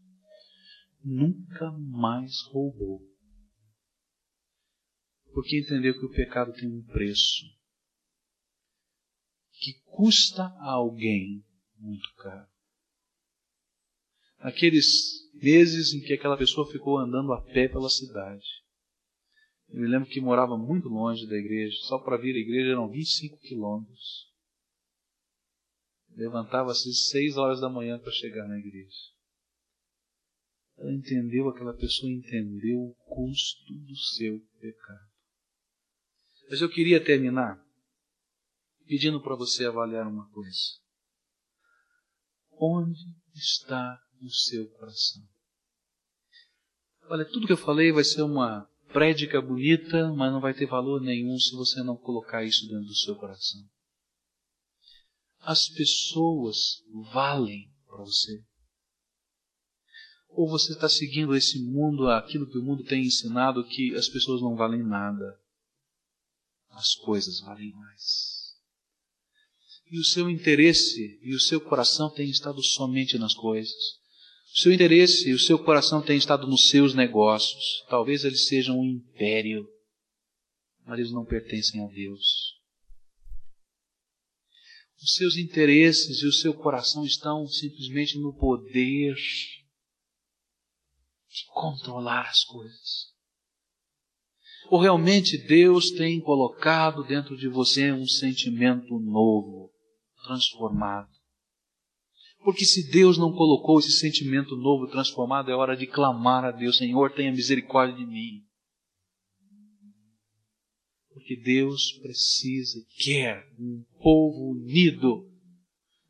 Nunca 1.04 1.72
mais 1.74 2.42
roubou. 2.52 3.00
Porque 5.38 5.60
entendeu 5.60 5.94
que 5.94 6.04
o 6.04 6.10
pecado 6.10 6.52
tem 6.52 6.68
um 6.68 6.84
preço 6.84 7.46
que 9.52 9.74
custa 9.86 10.42
a 10.42 10.72
alguém 10.72 11.46
muito 11.78 12.12
caro. 12.16 12.50
Aqueles 14.40 15.30
meses 15.36 15.94
em 15.94 16.02
que 16.02 16.14
aquela 16.14 16.36
pessoa 16.36 16.68
ficou 16.72 16.98
andando 16.98 17.34
a 17.34 17.42
pé 17.54 17.68
pela 17.68 17.88
cidade, 17.88 18.48
eu 19.70 19.80
me 19.80 19.88
lembro 19.88 20.10
que 20.10 20.20
morava 20.20 20.58
muito 20.58 20.90
longe 20.90 21.28
da 21.28 21.36
igreja, 21.36 21.78
só 21.82 22.00
para 22.00 22.18
vir 22.18 22.36
à 22.36 22.40
igreja 22.40 22.72
eram 22.72 22.90
25 22.90 23.38
quilômetros. 23.38 24.34
Levantava-se 26.16 26.92
seis 26.96 27.38
horas 27.38 27.62
da 27.62 27.70
manhã 27.70 28.00
para 28.00 28.12
chegar 28.12 28.48
na 28.48 28.58
igreja. 28.58 28.98
Ela 30.80 30.92
entendeu, 30.92 31.48
aquela 31.48 31.76
pessoa 31.76 32.12
entendeu 32.12 32.80
o 32.80 32.96
custo 33.06 33.72
do 33.72 33.96
seu 33.96 34.40
pecado. 34.60 35.07
Mas 36.50 36.62
eu 36.62 36.70
queria 36.70 37.04
terminar 37.04 37.62
pedindo 38.88 39.22
para 39.22 39.36
você 39.36 39.66
avaliar 39.66 40.08
uma 40.08 40.30
coisa. 40.30 40.58
Onde 42.52 43.00
está 43.36 44.00
o 44.22 44.30
seu 44.30 44.68
coração? 44.72 45.22
Olha, 47.10 47.26
tudo 47.26 47.46
que 47.46 47.54
eu 47.54 47.58
falei 47.58 47.92
vai 47.92 48.04
ser 48.04 48.22
uma 48.22 48.68
prédica 48.92 49.42
bonita, 49.42 50.12
mas 50.14 50.32
não 50.32 50.42
vai 50.42 50.54
ter 50.54 50.66
valor 50.66 51.02
nenhum 51.02 51.38
se 51.38 51.56
você 51.56 51.84
não 51.84 51.96
colocar 51.96 52.44
isso 52.44 52.68
dentro 52.68 52.86
do 52.86 52.96
seu 52.96 53.16
coração. 53.16 53.62
As 55.40 55.68
pessoas 55.70 56.84
valem 57.14 57.72
para 57.86 57.98
você. 57.98 58.44
Ou 60.30 60.50
você 60.50 60.74
está 60.74 60.90
seguindo 60.90 61.36
esse 61.36 61.62
mundo, 61.64 62.10
aquilo 62.10 62.50
que 62.50 62.58
o 62.58 62.64
mundo 62.64 62.84
tem 62.84 63.06
ensinado, 63.06 63.68
que 63.68 63.96
as 63.96 64.08
pessoas 64.08 64.42
não 64.42 64.56
valem 64.56 64.84
nada. 64.84 65.40
As 66.78 66.94
coisas 66.94 67.40
valem 67.40 67.72
mais. 67.72 68.56
E 69.90 70.00
o 70.00 70.04
seu 70.04 70.30
interesse 70.30 71.20
e 71.24 71.34
o 71.34 71.40
seu 71.40 71.60
coração 71.60 72.08
têm 72.08 72.30
estado 72.30 72.62
somente 72.62 73.18
nas 73.18 73.34
coisas. 73.34 73.74
O 74.54 74.60
seu 74.60 74.72
interesse 74.72 75.28
e 75.30 75.34
o 75.34 75.40
seu 75.40 75.58
coração 75.58 76.04
tem 76.04 76.16
estado 76.16 76.46
nos 76.46 76.70
seus 76.70 76.94
negócios. 76.94 77.84
Talvez 77.90 78.24
eles 78.24 78.48
sejam 78.48 78.80
um 78.80 78.86
império, 78.86 79.68
mas 80.86 81.00
eles 81.00 81.12
não 81.12 81.26
pertencem 81.26 81.84
a 81.84 81.88
Deus. 81.88 82.56
Os 85.02 85.16
seus 85.16 85.36
interesses 85.36 86.22
e 86.22 86.28
o 86.28 86.34
seu 86.34 86.54
coração 86.54 87.04
estão 87.04 87.48
simplesmente 87.48 88.20
no 88.20 88.38
poder 88.38 89.16
de 91.28 91.46
controlar 91.48 92.30
as 92.30 92.44
coisas. 92.44 93.17
Ou 94.70 94.80
realmente 94.80 95.38
Deus 95.38 95.92
tem 95.92 96.20
colocado 96.20 97.04
dentro 97.04 97.38
de 97.38 97.48
você 97.48 97.92
um 97.92 98.06
sentimento 98.06 99.00
novo, 99.00 99.72
transformado. 100.24 101.10
Porque 102.44 102.66
se 102.66 102.90
Deus 102.90 103.18
não 103.18 103.34
colocou 103.34 103.80
esse 103.80 103.92
sentimento 103.92 104.56
novo, 104.56 104.88
transformado, 104.88 105.52
é 105.52 105.56
hora 105.56 105.76
de 105.76 105.88
clamar 105.88 106.46
a 106.46 106.52
Deus: 106.52 106.78
Senhor, 106.78 107.12
tenha 107.12 107.32
misericórdia 107.32 107.98
de 107.98 108.06
mim. 108.06 108.44
Porque 111.14 111.36
Deus 111.36 111.94
precisa, 112.02 112.80
quer 113.00 113.44
um 113.60 113.84
povo 114.02 114.52
unido, 114.52 115.30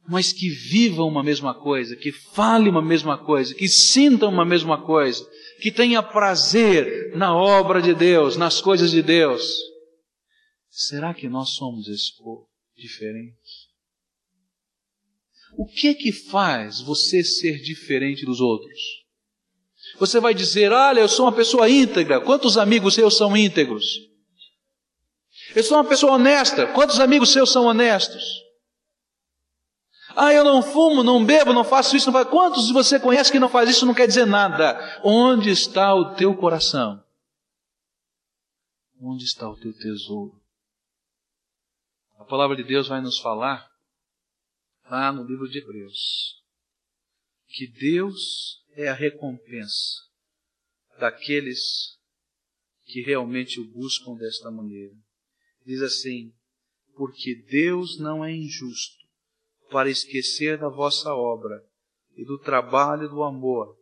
mas 0.07 0.31
que 0.31 0.49
viva 0.49 1.03
uma 1.03 1.23
mesma 1.23 1.53
coisa, 1.55 1.95
que 1.95 2.11
fale 2.11 2.69
uma 2.69 2.81
mesma 2.81 3.17
coisa, 3.17 3.55
que 3.55 3.67
sinta 3.67 4.27
uma 4.27 4.45
mesma 4.45 4.85
coisa, 4.85 5.27
que 5.61 5.71
tenha 5.71 6.03
prazer 6.03 7.15
na 7.15 7.35
obra 7.35 7.81
de 7.81 7.93
Deus, 7.93 8.37
nas 8.37 8.61
coisas 8.61 8.91
de 8.91 9.01
Deus. 9.01 9.43
Será 10.69 11.13
que 11.13 11.27
nós 11.27 11.51
somos 11.51 11.87
esse 11.87 12.15
povo 12.17 12.47
diferente? 12.75 13.67
O 15.57 15.65
que 15.65 15.95
que 15.95 16.11
faz 16.11 16.81
você 16.81 17.23
ser 17.23 17.59
diferente 17.61 18.25
dos 18.25 18.39
outros? 18.39 18.79
Você 19.99 20.19
vai 20.19 20.33
dizer, 20.33 20.71
olha, 20.71 20.99
eu 20.99 21.09
sou 21.09 21.25
uma 21.25 21.31
pessoa 21.31 21.69
íntegra. 21.69 22.21
Quantos 22.21 22.57
amigos 22.57 22.93
seus 22.93 23.17
são 23.17 23.35
íntegros? 23.35 23.85
Eu 25.55 25.63
sou 25.63 25.77
uma 25.77 25.85
pessoa 25.85 26.13
honesta. 26.13 26.67
Quantos 26.67 26.99
amigos 26.99 27.31
seus 27.31 27.51
são 27.51 27.65
honestos? 27.65 28.46
Ah, 30.19 30.33
eu 30.33 30.43
não 30.43 30.63
fumo, 30.63 31.03
não 31.03 31.23
bebo, 31.23 31.53
não 31.53 31.63
faço 31.63 31.95
isso, 31.95 32.07
não 32.07 32.13
faço. 32.13 32.31
Quantos 32.31 32.71
você 32.71 32.99
conhece 32.99 33.31
que 33.31 33.37
não 33.37 33.47
faz 33.47 33.69
isso? 33.69 33.85
Não 33.85 33.93
quer 33.93 34.07
dizer 34.07 34.25
nada. 34.25 34.99
Onde 35.03 35.51
está 35.51 35.93
o 35.93 36.15
teu 36.15 36.35
coração? 36.35 37.05
Onde 38.99 39.25
está 39.25 39.47
o 39.47 39.55
teu 39.55 39.71
tesouro? 39.77 40.41
A 42.17 42.25
palavra 42.25 42.55
de 42.55 42.63
Deus 42.63 42.87
vai 42.87 42.99
nos 42.99 43.19
falar 43.19 43.69
lá 44.89 45.11
no 45.11 45.23
livro 45.23 45.47
de 45.47 45.59
Hebreus, 45.59 46.41
que 47.49 47.67
Deus 47.67 48.65
é 48.71 48.87
a 48.87 48.95
recompensa 48.95 50.01
daqueles 50.99 51.95
que 52.85 53.03
realmente 53.03 53.59
o 53.59 53.71
buscam 53.71 54.15
desta 54.15 54.49
maneira. 54.49 54.95
Diz 55.63 55.79
assim: 55.83 56.33
Porque 56.95 57.35
Deus 57.51 57.99
não 57.99 58.25
é 58.25 58.33
injusto 58.33 58.96
para 59.69 59.89
esquecer 59.89 60.57
da 60.57 60.69
vossa 60.69 61.13
obra 61.13 61.63
e 62.15 62.25
do 62.25 62.37
trabalho 62.39 63.09
do 63.09 63.23
amor 63.23 63.75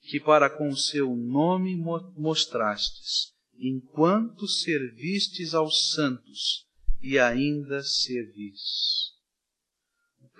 que 0.00 0.18
para 0.18 0.50
com 0.50 0.68
o 0.68 0.76
seu 0.76 1.14
nome 1.14 1.76
mostrastes, 2.16 3.32
enquanto 3.56 4.48
servistes 4.48 5.54
aos 5.54 5.92
santos 5.92 6.66
e 7.00 7.18
ainda 7.18 7.82
servis 7.82 9.12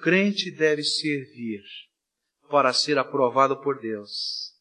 crente 0.02 0.50
deve 0.50 0.82
servir 0.82 1.62
para 2.50 2.72
ser 2.72 2.98
aprovado 2.98 3.56
por 3.62 3.80
Deus. 3.80 4.52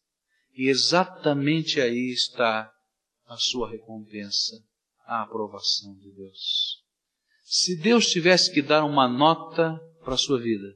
E 0.53 0.69
exatamente 0.69 1.81
aí 1.81 2.11
está 2.11 2.71
a 3.25 3.37
sua 3.37 3.69
recompensa, 3.69 4.63
a 5.05 5.23
aprovação 5.23 5.95
de 5.95 6.11
Deus. 6.11 6.83
Se 7.43 7.75
Deus 7.75 8.07
tivesse 8.07 8.53
que 8.53 8.61
dar 8.61 8.85
uma 8.85 9.07
nota 9.07 9.81
para 10.03 10.15
a 10.15 10.17
sua 10.17 10.39
vida, 10.39 10.67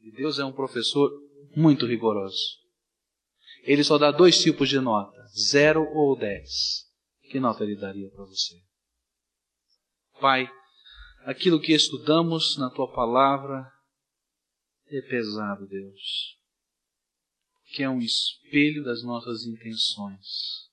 e 0.00 0.10
Deus 0.12 0.38
é 0.38 0.44
um 0.44 0.52
professor 0.52 1.10
muito 1.54 1.86
rigoroso, 1.86 2.58
ele 3.62 3.84
só 3.84 3.98
dá 3.98 4.10
dois 4.10 4.40
tipos 4.40 4.68
de 4.68 4.80
nota, 4.80 5.18
zero 5.50 5.82
ou 5.94 6.16
dez. 6.16 6.86
Que 7.30 7.38
nota 7.38 7.64
ele 7.64 7.76
daria 7.76 8.10
para 8.10 8.24
você? 8.24 8.54
Pai, 10.20 10.50
aquilo 11.24 11.60
que 11.60 11.74
estudamos 11.74 12.56
na 12.56 12.70
tua 12.70 12.90
palavra 12.92 13.70
é 14.86 15.02
pesado, 15.02 15.66
Deus, 15.66 16.38
que 17.74 17.82
é 17.82 17.90
um 17.90 17.98
espelho 17.98 18.82
das 18.82 19.02
nossas 19.02 19.44
intenções. 19.44 20.67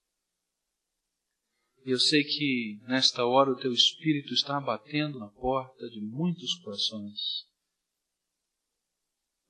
E 1.86 1.92
eu 1.92 2.00
sei 2.00 2.24
que 2.24 2.80
nesta 2.88 3.24
hora 3.26 3.52
o 3.52 3.56
teu 3.56 3.72
Espírito 3.72 4.34
está 4.34 4.60
batendo 4.60 5.20
na 5.20 5.28
porta 5.28 5.88
de 5.88 6.02
muitos 6.02 6.56
corações. 6.56 7.46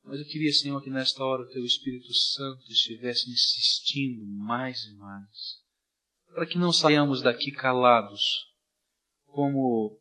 Mas 0.04 0.20
eu 0.20 0.26
queria, 0.26 0.52
Senhor, 0.52 0.84
que 0.84 0.90
nesta 0.90 1.24
hora 1.24 1.44
o 1.44 1.50
teu 1.50 1.64
Espírito 1.64 2.14
Santo 2.14 2.62
estivesse 2.70 3.32
insistindo 3.32 4.26
mais 4.26 4.84
e 4.84 4.94
mais, 4.96 5.64
para 6.28 6.46
que 6.46 6.58
não 6.58 6.74
saiamos 6.74 7.22
daqui 7.22 7.52
calados, 7.52 8.22
como 9.28 9.98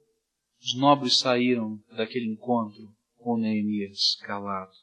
os 0.60 0.74
nobres 0.76 1.18
saíram 1.18 1.80
daquele 1.96 2.26
encontro 2.26 2.92
com 3.16 3.38
Neemias 3.38 4.16
calado. 4.16 4.74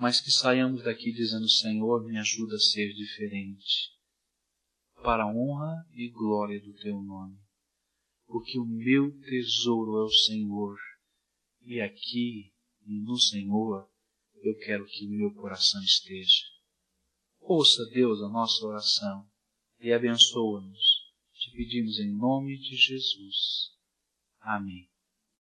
mas 0.00 0.20
que 0.20 0.32
saiamos 0.32 0.82
daqui 0.82 1.12
dizendo: 1.12 1.48
Senhor, 1.48 2.04
me 2.04 2.18
ajuda 2.18 2.56
a 2.56 2.58
ser 2.58 2.92
diferente, 2.92 3.92
para 5.02 5.24
a 5.24 5.26
honra 5.26 5.84
e 5.92 6.08
glória 6.08 6.60
do 6.60 6.72
Teu 6.74 7.02
nome, 7.02 7.38
porque 8.26 8.58
o 8.58 8.64
meu 8.64 9.10
tesouro 9.20 9.98
é 9.98 10.04
o 10.04 10.08
Senhor, 10.08 10.78
e 11.62 11.80
aqui 11.80 12.52
no 12.86 13.18
Senhor 13.18 13.88
eu 14.42 14.56
quero 14.58 14.86
que 14.86 15.06
o 15.06 15.10
meu 15.10 15.34
coração 15.34 15.82
esteja. 15.82 16.44
Ouça, 17.40 17.84
Deus, 17.92 18.22
a 18.22 18.28
nossa 18.28 18.64
oração 18.64 19.28
e 19.80 19.92
abençoa-nos. 19.92 21.02
Te 21.34 21.50
pedimos 21.50 21.98
em 21.98 22.16
nome 22.16 22.56
de 22.58 22.76
Jesus. 22.76 23.72
Amém. 24.40 24.91